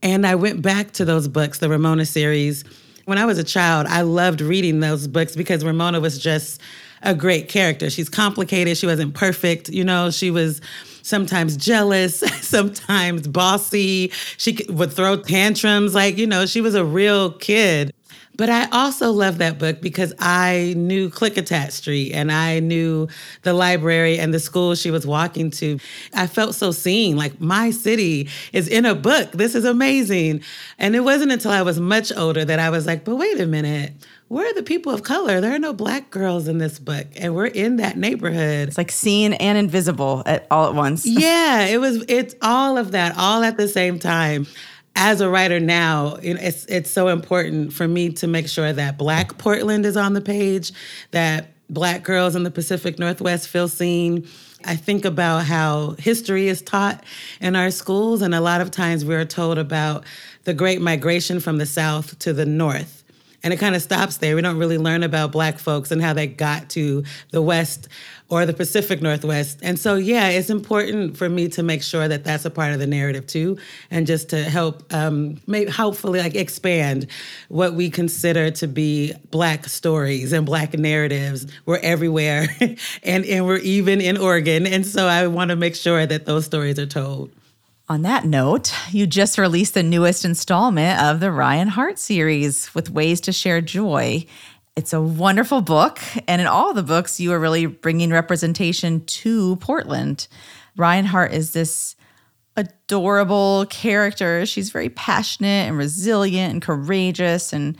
And 0.00 0.26
I 0.26 0.36
went 0.36 0.62
back 0.62 0.92
to 0.92 1.04
those 1.04 1.26
books, 1.26 1.58
the 1.58 1.68
Ramona 1.68 2.06
series 2.06 2.64
when 3.08 3.16
I 3.16 3.24
was 3.24 3.38
a 3.38 3.44
child, 3.44 3.86
I 3.86 4.02
loved 4.02 4.42
reading 4.42 4.80
those 4.80 5.08
books 5.08 5.34
because 5.34 5.64
Ramona 5.64 5.98
was 5.98 6.18
just 6.18 6.60
a 7.02 7.14
great 7.14 7.48
character. 7.48 7.88
She's 7.88 8.10
complicated. 8.10 8.76
She 8.76 8.84
wasn't 8.84 9.14
perfect. 9.14 9.70
You 9.70 9.82
know, 9.82 10.10
she 10.10 10.30
was 10.30 10.60
sometimes 11.00 11.56
jealous, 11.56 12.18
sometimes 12.42 13.26
bossy. 13.26 14.12
She 14.36 14.58
would 14.68 14.92
throw 14.92 15.16
tantrums. 15.16 15.94
Like, 15.94 16.18
you 16.18 16.26
know, 16.26 16.44
she 16.44 16.60
was 16.60 16.74
a 16.74 16.84
real 16.84 17.32
kid. 17.32 17.94
But 18.38 18.48
I 18.50 18.68
also 18.70 19.10
love 19.10 19.38
that 19.38 19.58
book 19.58 19.80
because 19.80 20.14
I 20.20 20.72
knew 20.76 21.10
Klickitat 21.10 21.72
Street 21.72 22.12
and 22.12 22.30
I 22.30 22.60
knew 22.60 23.08
the 23.42 23.52
library 23.52 24.16
and 24.16 24.32
the 24.32 24.38
school 24.38 24.76
she 24.76 24.92
was 24.92 25.04
walking 25.04 25.50
to. 25.50 25.80
I 26.14 26.28
felt 26.28 26.54
so 26.54 26.70
seen, 26.70 27.16
like 27.16 27.40
my 27.40 27.72
city 27.72 28.28
is 28.52 28.68
in 28.68 28.86
a 28.86 28.94
book. 28.94 29.32
This 29.32 29.56
is 29.56 29.64
amazing. 29.64 30.42
And 30.78 30.94
it 30.94 31.00
wasn't 31.00 31.32
until 31.32 31.50
I 31.50 31.62
was 31.62 31.80
much 31.80 32.12
older 32.16 32.44
that 32.44 32.60
I 32.60 32.70
was 32.70 32.86
like, 32.86 33.04
but 33.04 33.16
wait 33.16 33.40
a 33.40 33.46
minute. 33.46 33.92
Where 34.28 34.48
are 34.48 34.54
the 34.54 34.62
people 34.62 34.92
of 34.92 35.02
color? 35.02 35.40
There 35.40 35.52
are 35.52 35.58
no 35.58 35.72
black 35.72 36.10
girls 36.10 36.48
in 36.48 36.58
this 36.58 36.78
book, 36.78 37.06
and 37.16 37.34
we're 37.34 37.46
in 37.46 37.76
that 37.76 37.96
neighborhood. 37.96 38.68
It's 38.68 38.76
like 38.76 38.92
seen 38.92 39.32
and 39.32 39.56
invisible 39.56 40.22
at 40.26 40.46
all 40.50 40.68
at 40.68 40.74
once. 40.74 41.06
yeah, 41.06 41.64
it 41.64 41.80
was. 41.80 42.04
It's 42.08 42.34
all 42.42 42.76
of 42.76 42.92
that, 42.92 43.16
all 43.16 43.42
at 43.42 43.56
the 43.56 43.66
same 43.66 43.98
time 43.98 44.46
as 44.98 45.20
a 45.20 45.30
writer 45.30 45.60
now, 45.60 46.18
it's 46.20 46.64
it's 46.66 46.90
so 46.90 47.06
important 47.06 47.72
for 47.72 47.86
me 47.86 48.10
to 48.14 48.26
make 48.26 48.48
sure 48.48 48.72
that 48.72 48.98
Black 48.98 49.38
Portland 49.38 49.86
is 49.86 49.96
on 49.96 50.12
the 50.12 50.20
page, 50.20 50.72
that 51.12 51.52
Black 51.70 52.02
girls 52.02 52.34
in 52.34 52.42
the 52.42 52.50
Pacific 52.50 52.98
Northwest 52.98 53.48
feel 53.48 53.68
seen. 53.68 54.26
I 54.64 54.74
think 54.74 55.04
about 55.04 55.44
how 55.44 55.94
history 56.00 56.48
is 56.48 56.62
taught 56.62 57.04
in 57.40 57.54
our 57.54 57.70
schools, 57.70 58.22
and 58.22 58.34
a 58.34 58.40
lot 58.40 58.60
of 58.60 58.72
times 58.72 59.04
we're 59.04 59.24
told 59.24 59.56
about 59.56 60.04
the 60.42 60.52
Great 60.52 60.80
Migration 60.80 61.38
from 61.38 61.58
the 61.58 61.66
South 61.66 62.18
to 62.18 62.32
the 62.32 62.44
North 62.44 62.97
and 63.42 63.52
it 63.52 63.58
kind 63.58 63.76
of 63.76 63.82
stops 63.82 64.18
there. 64.18 64.34
We 64.34 64.42
don't 64.42 64.58
really 64.58 64.78
learn 64.78 65.02
about 65.02 65.32
Black 65.32 65.58
folks 65.58 65.90
and 65.90 66.02
how 66.02 66.12
they 66.12 66.26
got 66.26 66.70
to 66.70 67.04
the 67.30 67.40
West 67.40 67.88
or 68.30 68.44
the 68.44 68.52
Pacific 68.52 69.00
Northwest. 69.00 69.58
And 69.62 69.78
so, 69.78 69.94
yeah, 69.94 70.28
it's 70.28 70.50
important 70.50 71.16
for 71.16 71.28
me 71.28 71.48
to 71.48 71.62
make 71.62 71.82
sure 71.82 72.08
that 72.08 72.24
that's 72.24 72.44
a 72.44 72.50
part 72.50 72.72
of 72.72 72.78
the 72.78 72.86
narrative 72.86 73.26
too, 73.26 73.58
and 73.90 74.06
just 74.06 74.28
to 74.30 74.42
help, 74.42 74.92
um, 74.92 75.40
hopefully, 75.70 76.20
like 76.20 76.34
expand 76.34 77.06
what 77.48 77.74
we 77.74 77.88
consider 77.90 78.50
to 78.50 78.66
be 78.66 79.14
Black 79.30 79.66
stories 79.66 80.32
and 80.32 80.44
Black 80.44 80.74
narratives. 80.74 81.46
We're 81.64 81.78
everywhere, 81.78 82.48
and 83.02 83.24
and 83.24 83.46
we're 83.46 83.58
even 83.58 84.00
in 84.00 84.16
Oregon, 84.16 84.66
and 84.66 84.86
so 84.86 85.06
I 85.06 85.26
want 85.26 85.50
to 85.50 85.56
make 85.56 85.74
sure 85.74 86.04
that 86.04 86.26
those 86.26 86.44
stories 86.44 86.78
are 86.78 86.86
told. 86.86 87.30
On 87.90 88.02
that 88.02 88.26
note, 88.26 88.74
you 88.90 89.06
just 89.06 89.38
released 89.38 89.72
the 89.72 89.82
newest 89.82 90.22
installment 90.22 91.00
of 91.00 91.20
the 91.20 91.32
Ryan 91.32 91.68
Hart 91.68 91.98
series 91.98 92.74
with 92.74 92.90
Ways 92.90 93.18
to 93.22 93.32
Share 93.32 93.62
Joy. 93.62 94.26
It's 94.76 94.92
a 94.92 95.00
wonderful 95.00 95.62
book. 95.62 95.98
And 96.26 96.42
in 96.42 96.46
all 96.46 96.74
the 96.74 96.82
books, 96.82 97.18
you 97.18 97.32
are 97.32 97.38
really 97.38 97.64
bringing 97.64 98.10
representation 98.10 99.06
to 99.06 99.56
Portland. 99.56 100.28
Ryan 100.76 101.06
Hart 101.06 101.32
is 101.32 101.54
this 101.54 101.96
adorable 102.58 103.64
character. 103.70 104.44
She's 104.44 104.68
very 104.68 104.90
passionate 104.90 105.68
and 105.68 105.78
resilient 105.78 106.52
and 106.52 106.60
courageous. 106.60 107.54
And 107.54 107.74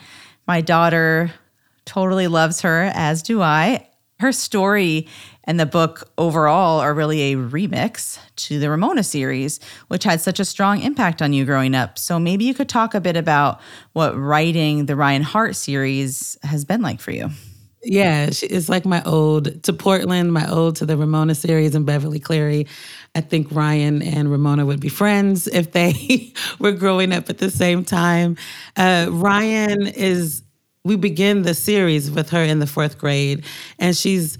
my 0.46 0.62
daughter 0.62 1.30
totally 1.84 2.28
loves 2.28 2.62
her, 2.62 2.90
as 2.94 3.20
do 3.20 3.42
I. 3.42 3.86
Her 4.20 4.32
story 4.32 5.06
and 5.48 5.58
the 5.58 5.66
book 5.66 6.10
overall 6.18 6.78
are 6.78 6.92
really 6.92 7.32
a 7.32 7.36
remix 7.36 8.18
to 8.36 8.58
the 8.58 8.68
Ramona 8.68 9.02
series, 9.02 9.58
which 9.88 10.04
had 10.04 10.20
such 10.20 10.38
a 10.38 10.44
strong 10.44 10.82
impact 10.82 11.22
on 11.22 11.32
you 11.32 11.46
growing 11.46 11.74
up. 11.74 11.98
So 11.98 12.18
maybe 12.18 12.44
you 12.44 12.52
could 12.52 12.68
talk 12.68 12.94
a 12.94 13.00
bit 13.00 13.16
about 13.16 13.58
what 13.94 14.14
writing 14.16 14.84
the 14.84 14.94
Ryan 14.94 15.22
Hart 15.22 15.56
series 15.56 16.36
has 16.42 16.66
been 16.66 16.82
like 16.82 17.00
for 17.00 17.12
you. 17.12 17.30
Yeah, 17.82 18.28
it's 18.28 18.68
like 18.68 18.84
my 18.84 19.02
ode 19.06 19.62
to 19.62 19.72
Portland, 19.72 20.34
my 20.34 20.46
ode 20.50 20.76
to 20.76 20.86
the 20.86 20.98
Ramona 20.98 21.34
series 21.34 21.74
and 21.74 21.86
Beverly 21.86 22.20
Cleary. 22.20 22.66
I 23.14 23.22
think 23.22 23.50
Ryan 23.50 24.02
and 24.02 24.30
Ramona 24.30 24.66
would 24.66 24.80
be 24.80 24.90
friends 24.90 25.46
if 25.46 25.72
they 25.72 26.34
were 26.58 26.72
growing 26.72 27.10
up 27.10 27.30
at 27.30 27.38
the 27.38 27.50
same 27.50 27.86
time. 27.86 28.36
Uh, 28.76 29.06
Ryan 29.10 29.86
is, 29.86 30.42
we 30.84 30.96
begin 30.96 31.42
the 31.42 31.54
series 31.54 32.10
with 32.10 32.28
her 32.30 32.42
in 32.42 32.58
the 32.58 32.66
fourth 32.66 32.98
grade, 32.98 33.46
and 33.78 33.96
she's 33.96 34.36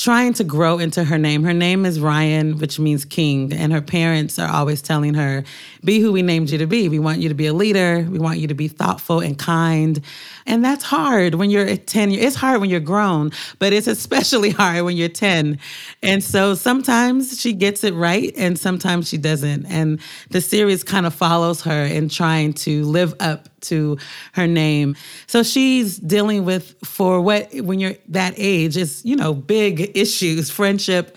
trying 0.00 0.32
to 0.32 0.44
grow 0.44 0.78
into 0.78 1.04
her 1.04 1.18
name. 1.18 1.44
Her 1.44 1.52
name 1.52 1.84
is 1.84 2.00
Ryan, 2.00 2.56
which 2.58 2.78
means 2.78 3.04
king, 3.04 3.52
and 3.52 3.70
her 3.70 3.82
parents 3.82 4.38
are 4.38 4.48
always 4.48 4.80
telling 4.80 5.12
her, 5.12 5.44
"Be 5.84 6.00
who 6.00 6.10
we 6.10 6.22
named 6.22 6.48
you 6.48 6.56
to 6.56 6.66
be. 6.66 6.88
We 6.88 6.98
want 6.98 7.20
you 7.20 7.28
to 7.28 7.34
be 7.34 7.46
a 7.46 7.52
leader. 7.52 8.06
We 8.10 8.18
want 8.18 8.38
you 8.38 8.48
to 8.48 8.54
be 8.54 8.66
thoughtful 8.66 9.20
and 9.20 9.38
kind." 9.38 10.00
And 10.46 10.64
that's 10.64 10.84
hard 10.84 11.34
when 11.34 11.50
you're 11.50 11.76
10. 11.76 12.12
It's 12.12 12.34
hard 12.34 12.62
when 12.62 12.70
you're 12.70 12.80
grown, 12.80 13.30
but 13.58 13.74
it's 13.74 13.86
especially 13.86 14.50
hard 14.62 14.82
when 14.84 14.96
you're 14.96 15.10
10. 15.10 15.58
And 16.02 16.24
so 16.24 16.54
sometimes 16.54 17.38
she 17.38 17.52
gets 17.52 17.84
it 17.84 17.92
right 17.92 18.32
and 18.38 18.58
sometimes 18.58 19.08
she 19.08 19.18
doesn't. 19.18 19.66
And 19.66 20.00
the 20.30 20.40
series 20.40 20.82
kind 20.82 21.04
of 21.04 21.12
follows 21.12 21.60
her 21.62 21.84
in 21.84 22.08
trying 22.08 22.54
to 22.54 22.84
live 22.86 23.14
up 23.20 23.49
to 23.62 23.98
her 24.32 24.46
name. 24.46 24.96
So 25.26 25.42
she's 25.42 25.98
dealing 25.98 26.44
with 26.44 26.74
for 26.84 27.20
what 27.20 27.52
when 27.54 27.80
you're 27.80 27.94
that 28.08 28.34
age 28.36 28.76
is, 28.76 29.04
you 29.04 29.16
know, 29.16 29.34
big 29.34 29.96
issues, 29.96 30.50
friendship, 30.50 31.16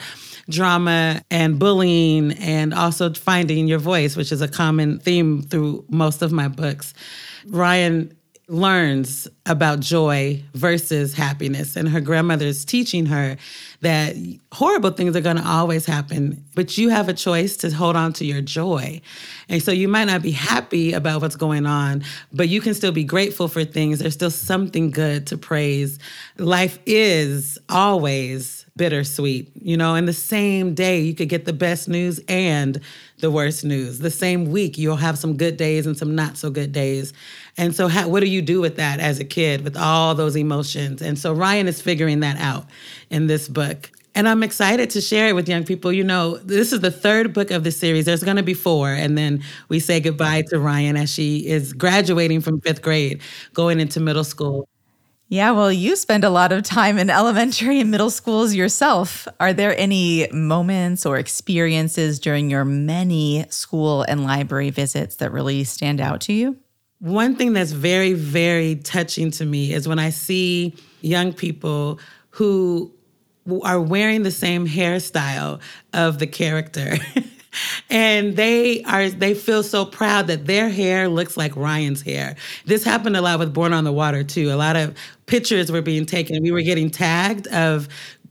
drama 0.50 1.22
and 1.32 1.58
bullying 1.58 2.34
and 2.34 2.74
also 2.74 3.14
finding 3.14 3.68
your 3.68 3.80
voice, 3.80 4.16
which 4.16 4.32
is 4.32 4.42
a 4.42 4.48
common 4.48 5.00
theme 5.00 5.42
through 5.42 5.86
most 5.90 6.22
of 6.22 6.32
my 6.32 6.48
books. 6.48 6.94
Ryan 7.48 8.16
learns 8.50 9.28
about 9.46 9.82
joy 9.82 10.42
versus 10.54 11.14
happiness. 11.14 11.76
And 11.76 11.90
her 11.90 12.00
grandmother 12.00 12.46
is 12.46 12.64
teaching 12.64 13.06
her 13.08 13.36
that 13.82 14.16
horrible 14.54 14.92
things 14.92 15.18
are 15.18 15.22
going 15.22 15.36
to 15.36 15.46
always 15.46 15.86
happen, 15.86 16.44
but 16.56 16.78
you 16.78 16.88
have 16.90 17.10
a 17.10 17.14
choice 17.14 17.58
to 17.58 17.70
hold 17.72 17.98
on 17.98 18.14
to 18.14 18.26
your 18.26 18.42
joy. 18.42 19.02
And 19.50 19.62
so 19.62 19.72
you 19.72 19.90
might 19.90 20.06
not 20.06 20.22
be 20.22 20.32
happy 20.32 20.94
about 20.94 21.22
what's 21.22 21.36
going 21.36 21.66
on, 21.66 22.04
but 22.32 22.48
you 22.48 22.62
can 22.62 22.74
still 22.74 22.94
be 22.94 23.04
grateful 23.04 23.50
for 23.50 23.66
things. 23.66 24.00
There's 24.00 24.14
still 24.14 24.32
something 24.32 24.92
good 24.92 25.28
to 25.28 25.38
praise. 25.38 26.00
Life 26.38 26.80
is 26.86 27.60
always 27.68 28.66
bittersweet. 28.76 29.52
You 29.62 29.78
know, 29.78 29.96
in 29.96 30.06
the 30.06 30.14
same 30.14 30.74
day, 30.74 31.02
you 31.02 31.14
could 31.14 31.30
get 31.30 31.46
the 31.46 31.54
best 31.54 31.88
news 31.88 32.20
and 32.28 32.80
the 33.20 33.30
worst 33.30 33.64
news. 33.64 34.00
The 34.00 34.12
same 34.12 34.52
week, 34.52 34.78
you'll 34.78 34.96
have 34.96 35.18
some 35.18 35.38
good 35.38 35.58
days 35.58 35.86
and 35.86 35.98
some 35.98 36.16
not 36.16 36.38
so 36.38 36.50
good 36.50 36.72
days. 36.72 37.14
And 37.58 37.76
so, 37.76 37.88
how, 37.88 38.10
what 38.10 38.22
do 38.22 38.28
you 38.28 38.42
do 38.42 38.62
with 38.62 38.78
that 38.78 39.00
as 39.00 39.20
a 39.20 39.26
kid 39.34 39.64
with 39.64 39.76
all 39.76 40.16
those 40.16 40.38
emotions? 40.38 41.02
And 41.02 41.18
so, 41.18 41.34
Ryan 41.34 41.68
is 41.68 41.82
figuring 41.82 42.22
that 42.22 42.38
out 42.38 42.66
in 43.10 43.28
this 43.28 43.48
book. 43.50 43.92
And 44.16 44.30
I'm 44.30 44.44
excited 44.44 44.92
to 44.92 45.02
share 45.02 45.28
it 45.30 45.34
with 45.34 45.50
young 45.50 45.64
people. 45.64 45.92
You 45.92 46.04
know, 46.04 46.38
this 46.38 46.72
is 46.72 46.82
the 46.82 46.92
third 46.92 47.34
book 47.34 47.50
of 47.50 47.64
the 47.64 47.72
series. 47.72 48.06
There's 48.06 48.24
going 48.24 48.38
to 48.38 48.44
be 48.44 48.54
four. 48.54 48.92
And 48.92 49.18
then 49.18 49.44
we 49.70 49.80
say 49.80 50.00
goodbye 50.00 50.44
to 50.50 50.60
Ryan 50.60 50.98
as 50.98 51.12
she 51.12 51.48
is 51.48 51.74
graduating 51.74 52.42
from 52.42 52.62
fifth 52.62 52.84
grade, 52.84 53.22
going 53.54 53.80
into 53.80 54.00
middle 54.00 54.24
school. 54.24 54.68
Yeah, 55.30 55.50
well, 55.52 55.72
you 55.72 55.96
spend 55.96 56.24
a 56.24 56.30
lot 56.30 56.52
of 56.52 56.62
time 56.62 57.00
in 57.00 57.10
elementary 57.10 57.80
and 57.80 57.90
middle 57.90 58.12
schools 58.12 58.54
yourself. 58.54 59.28
Are 59.40 59.52
there 59.52 59.76
any 59.80 60.28
moments 60.32 61.08
or 61.08 61.18
experiences 61.18 62.20
during 62.20 62.52
your 62.52 62.66
many 62.66 63.46
school 63.50 64.04
and 64.04 64.24
library 64.24 64.70
visits 64.70 65.16
that 65.16 65.32
really 65.32 65.64
stand 65.64 66.00
out 66.00 66.22
to 66.22 66.34
you? 66.34 66.58
One 67.04 67.36
thing 67.36 67.52
that's 67.52 67.74
very, 67.74 68.14
very 68.14 68.78
touching 68.78 69.30
to 69.32 69.46
me 69.46 69.74
is 69.74 69.90
when 69.90 70.00
I 70.00 70.10
see 70.10 70.74
young 71.02 71.34
people 71.34 72.00
who 72.30 72.94
are 73.62 73.82
wearing 73.82 74.24
the 74.24 74.32
same 74.32 74.66
hairstyle 74.66 75.60
of 75.92 76.20
the 76.20 76.28
character. 76.28 76.96
and 77.90 78.38
they 78.38 78.84
are 78.84 79.10
they 79.10 79.34
feel 79.34 79.64
so 79.64 79.84
proud 79.84 80.28
that 80.28 80.46
their 80.46 80.70
hair 80.70 81.10
looks 81.10 81.36
like 81.36 81.54
Ryan's 81.58 82.02
hair. 82.02 82.38
This 82.68 82.86
happened 82.86 83.18
a 83.18 83.22
lot 83.22 83.38
with 83.38 83.54
Born 83.54 83.74
on 83.74 83.84
the 83.84 83.92
Water 83.92 84.24
too. 84.24 84.50
A 84.54 84.56
lot 84.56 84.78
of 84.78 84.96
pictures 85.26 85.70
were 85.74 85.82
being 85.82 86.06
taken. 86.06 86.42
We 86.42 86.52
were 86.52 86.62
getting 86.62 86.90
tagged 86.90 87.48
of 87.48 87.90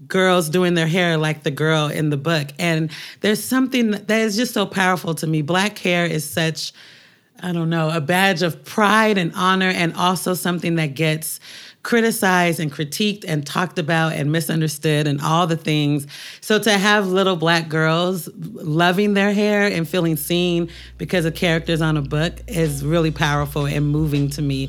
girls 0.09 0.49
doing 0.49 0.73
their 0.73 0.87
hair 0.87 1.19
like 1.19 1.43
the 1.43 1.51
girl 1.51 1.89
in 1.89 2.09
the 2.09 2.17
book. 2.17 2.49
And 2.59 2.91
there's 3.21 3.45
something 3.45 3.91
that 3.91 4.11
is 4.11 4.35
just 4.35 4.55
so 4.55 4.65
powerful 4.65 5.15
to 5.17 5.27
me. 5.27 5.43
Black 5.43 5.77
hair 5.77 6.07
is 6.07 6.27
such 6.27 6.73
I 7.45 7.51
don't 7.51 7.71
know, 7.71 7.91
a 7.91 8.01
badge 8.01 8.43
of 8.43 8.65
pride 8.65 9.19
and 9.19 9.33
honor 9.35 9.69
and 9.69 9.93
also 9.95 10.35
something 10.35 10.77
that 10.77 10.95
gets 10.95 11.41
criticized 11.83 12.61
and 12.61 12.73
critiqued 12.73 13.25
and 13.27 13.45
talked 13.45 13.81
about 13.81 14.13
and 14.13 14.31
misunderstood 14.31 15.09
and 15.09 15.21
all 15.21 15.49
the 15.49 15.57
things. 15.57 16.07
So 16.41 16.61
to 16.61 16.71
have 16.71 17.09
little 17.09 17.35
black 17.35 17.69
girls 17.69 18.29
loving 18.37 19.15
their 19.15 19.33
hair 19.33 19.67
and 19.67 19.89
feeling 19.89 20.17
seen 20.17 20.71
because 20.99 21.25
of 21.25 21.35
characters 21.35 21.83
on 21.83 21.97
a 21.97 22.03
book 22.03 22.35
is 22.47 22.85
really 22.85 23.11
powerful 23.11 23.67
and 23.67 23.89
moving 23.89 24.31
to 24.31 24.43
me. 24.43 24.69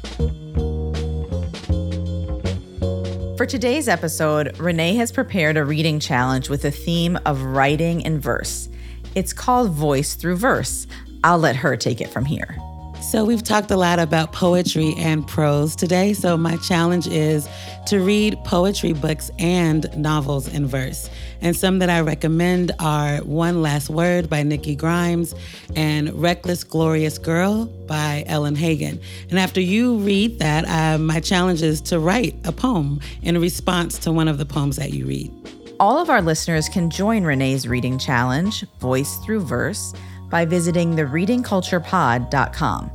For 3.38 3.46
today's 3.46 3.88
episode, 3.88 4.56
Renée 4.56 4.96
has 4.96 5.12
prepared 5.12 5.58
a 5.58 5.66
reading 5.66 6.00
challenge 6.00 6.50
with 6.50 6.66
a 6.66 6.72
theme 6.72 7.20
of 7.26 7.44
writing 7.44 8.02
in 8.02 8.20
verse. 8.20 8.68
It's 9.14 9.34
called 9.34 9.72
Voice 9.72 10.16
Through 10.16 10.38
Verse. 10.38 10.88
I'll 11.24 11.40
let 11.40 11.56
her 11.58 11.78
take 11.78 12.02
it 12.02 12.10
from 12.10 12.26
here. 12.26 12.58
So, 13.04 13.26
we've 13.26 13.44
talked 13.44 13.70
a 13.70 13.78
lot 13.78 14.00
about 14.00 14.32
poetry 14.32 14.96
and 14.98 15.28
prose 15.28 15.76
today. 15.76 16.14
So, 16.14 16.38
my 16.38 16.56
challenge 16.58 17.06
is 17.06 17.48
to 17.88 18.00
read 18.00 18.38
poetry 18.46 18.94
books 18.94 19.30
and 19.38 19.96
novels 19.96 20.48
in 20.48 20.66
verse. 20.66 21.10
And 21.42 21.56
some 21.56 21.80
that 21.80 21.90
I 21.90 22.00
recommend 22.00 22.72
are 22.80 23.18
One 23.18 23.62
Last 23.62 23.90
Word 23.90 24.30
by 24.30 24.42
Nikki 24.42 24.76
Grimes 24.76 25.36
and 25.76 26.14
Reckless 26.14 26.64
Glorious 26.64 27.18
Girl 27.18 27.66
by 27.66 28.24
Ellen 28.26 28.56
Hagan. 28.56 29.00
And 29.30 29.38
after 29.38 29.60
you 29.60 29.98
read 29.98 30.40
that, 30.40 30.66
uh, 30.66 30.98
my 30.98 31.20
challenge 31.20 31.62
is 31.62 31.82
to 31.82 32.00
write 32.00 32.36
a 32.46 32.52
poem 32.52 33.02
in 33.22 33.40
response 33.40 34.00
to 34.00 34.12
one 34.12 34.30
of 34.30 34.38
the 34.38 34.46
poems 34.46 34.78
that 34.78 34.94
you 34.94 35.06
read. 35.06 35.32
All 35.80 36.00
of 36.00 36.10
our 36.10 36.22
listeners 36.22 36.70
can 36.70 36.90
join 36.90 37.24
Renée's 37.24 37.68
reading 37.68 38.00
challenge, 38.00 38.66
Voice 38.80 39.18
Through 39.18 39.42
Verse 39.42 39.94
by 40.34 40.44
visiting 40.46 40.96
thereadingculturepod.com. 40.96 42.92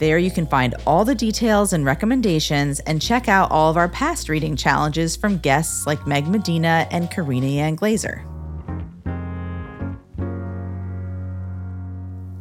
There 0.00 0.18
you 0.18 0.32
can 0.32 0.48
find 0.48 0.74
all 0.84 1.04
the 1.04 1.14
details 1.14 1.72
and 1.72 1.84
recommendations 1.84 2.80
and 2.80 3.00
check 3.00 3.28
out 3.28 3.52
all 3.52 3.70
of 3.70 3.76
our 3.76 3.88
past 3.88 4.28
reading 4.28 4.56
challenges 4.56 5.14
from 5.14 5.38
guests 5.38 5.86
like 5.86 6.08
Meg 6.08 6.26
Medina 6.26 6.88
and 6.90 7.08
Karina 7.08 7.46
Yan 7.46 7.76
Glaser. 7.76 8.26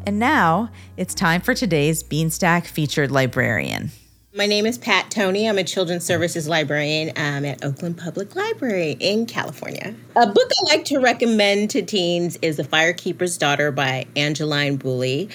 And 0.08 0.18
now 0.18 0.72
it's 0.98 1.14
time 1.14 1.42
for 1.42 1.54
today's 1.54 2.02
Beanstack 2.04 2.66
featured 2.66 3.12
librarian. 3.12 3.92
My 4.36 4.48
name 4.48 4.66
is 4.66 4.78
Pat 4.78 5.12
Toney. 5.12 5.48
I'm 5.48 5.58
a 5.58 5.64
children's 5.64 6.04
services 6.04 6.46
librarian 6.46 7.12
um, 7.16 7.46
at 7.46 7.64
Oakland 7.64 7.98
Public 7.98 8.36
Library 8.36 8.98
in 9.00 9.28
California. 9.28 9.96
A 10.18 10.28
book 10.28 10.52
I 10.52 10.76
like 10.76 10.84
to 10.86 11.00
recommend 11.00 11.70
to 11.70 11.82
teens 11.82 12.38
is 12.42 12.58
The 12.58 12.64
Firekeeper's 12.64 13.38
Daughter 13.38 13.72
by 13.72 14.08
Angeline 14.18 14.78
Boulley. 14.78 15.32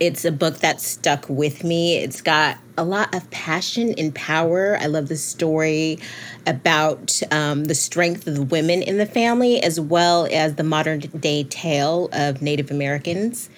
It's 0.00 0.24
a 0.24 0.32
book 0.32 0.58
that 0.58 0.80
stuck 0.80 1.28
with 1.28 1.62
me. 1.62 1.98
It's 1.98 2.20
got 2.22 2.58
a 2.76 2.82
lot 2.82 3.14
of 3.14 3.30
passion 3.30 3.94
and 3.96 4.12
power. 4.16 4.76
I 4.80 4.86
love 4.86 5.06
the 5.06 5.16
story 5.16 6.00
about 6.44 7.22
um, 7.30 7.66
the 7.66 7.76
strength 7.76 8.26
of 8.26 8.34
the 8.34 8.42
women 8.42 8.82
in 8.82 8.98
the 8.98 9.06
family, 9.06 9.62
as 9.62 9.78
well 9.78 10.26
as 10.32 10.56
the 10.56 10.64
modern 10.64 10.98
day 10.98 11.44
tale 11.44 12.08
of 12.12 12.42
Native 12.42 12.72
Americans. 12.72 13.48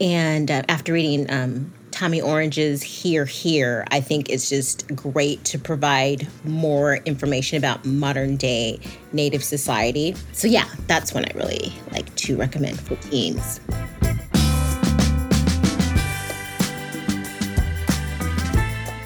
And 0.00 0.52
uh, 0.52 0.62
after 0.68 0.92
reading 0.92 1.28
um, 1.32 1.72
Tommy 2.00 2.22
Orange's 2.22 3.02
There 3.02 3.26
There, 3.26 3.84
I 3.90 4.00
think 4.00 4.30
it's 4.30 4.48
just 4.48 4.86
great 4.96 5.44
to 5.44 5.58
provide 5.58 6.26
more 6.44 6.94
information 7.04 7.58
about 7.58 7.84
modern 7.84 8.36
day 8.36 8.80
Native 9.12 9.44
society. 9.44 10.16
So, 10.32 10.48
yeah, 10.48 10.64
that's 10.86 11.12
one 11.12 11.26
I 11.26 11.32
really 11.34 11.74
like 11.92 12.16
to 12.16 12.38
recommend 12.38 12.80
for 12.80 12.96
teens. 12.96 13.60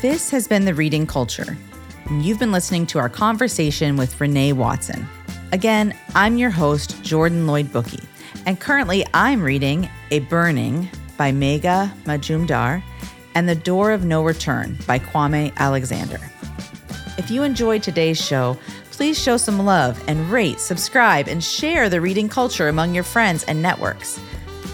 This 0.00 0.30
has 0.30 0.46
been 0.46 0.64
The 0.64 0.74
Reading 0.74 1.04
Culture. 1.04 1.58
You've 2.20 2.38
been 2.38 2.52
listening 2.52 2.86
to 2.86 3.00
our 3.00 3.08
conversation 3.08 3.96
with 3.96 4.16
Renée 4.20 4.52
Watson. 4.52 5.04
Again, 5.50 5.98
I'm 6.14 6.36
your 6.36 6.50
host, 6.50 7.02
Jordan 7.02 7.48
Lloyd 7.48 7.66
Bookey, 7.72 8.04
and 8.46 8.60
currently 8.60 9.04
I'm 9.12 9.42
reading 9.42 9.90
A 10.12 10.20
Burning 10.20 10.88
by 11.16 11.32
Megha 11.32 11.92
Majumdar, 12.04 12.82
and 13.34 13.48
The 13.48 13.54
Door 13.54 13.92
of 13.92 14.04
No 14.04 14.22
Return 14.22 14.78
by 14.86 14.98
Kwame 14.98 15.54
Alexander. 15.56 16.20
If 17.18 17.30
you 17.30 17.42
enjoyed 17.42 17.82
today's 17.82 18.20
show, 18.20 18.58
please 18.90 19.20
show 19.20 19.36
some 19.36 19.64
love 19.64 20.02
and 20.08 20.30
rate, 20.30 20.60
subscribe, 20.60 21.28
and 21.28 21.42
share 21.42 21.88
the 21.88 22.00
reading 22.00 22.28
culture 22.28 22.68
among 22.68 22.94
your 22.94 23.04
friends 23.04 23.44
and 23.44 23.60
networks. 23.60 24.20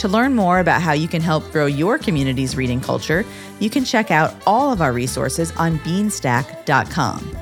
To 0.01 0.09
learn 0.09 0.35
more 0.35 0.61
about 0.61 0.81
how 0.81 0.93
you 0.93 1.09
can 1.09 1.21
help 1.21 1.51
grow 1.53 1.67
your 1.67 1.99
community's 1.99 2.57
reading 2.57 2.81
culture, 2.81 3.25
you 3.59 3.69
can 3.69 3.85
check 3.85 4.11
out 4.11 4.35
all 4.47 4.73
of 4.73 4.81
our 4.81 4.93
resources 4.93 5.53
on 5.57 5.79
beanstack.com. 5.81 7.37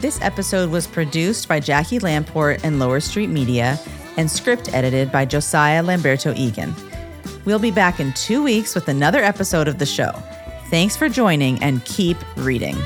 This 0.00 0.20
episode 0.20 0.70
was 0.70 0.86
produced 0.86 1.48
by 1.48 1.60
Jackie 1.60 2.00
Lamport 2.00 2.60
and 2.64 2.78
Lower 2.78 3.00
Street 3.00 3.28
Media 3.28 3.78
and 4.16 4.30
script 4.30 4.72
edited 4.74 5.10
by 5.10 5.24
Josiah 5.24 5.82
Lamberto 5.82 6.36
Egan. 6.36 6.74
We'll 7.46 7.58
be 7.60 7.70
back 7.70 8.00
in 8.00 8.12
two 8.12 8.42
weeks 8.42 8.74
with 8.74 8.88
another 8.88 9.22
episode 9.22 9.68
of 9.68 9.78
the 9.78 9.86
show. 9.86 10.10
Thanks 10.68 10.96
for 10.96 11.08
joining 11.08 11.62
and 11.62 11.82
keep 11.84 12.18
reading. 12.36 12.76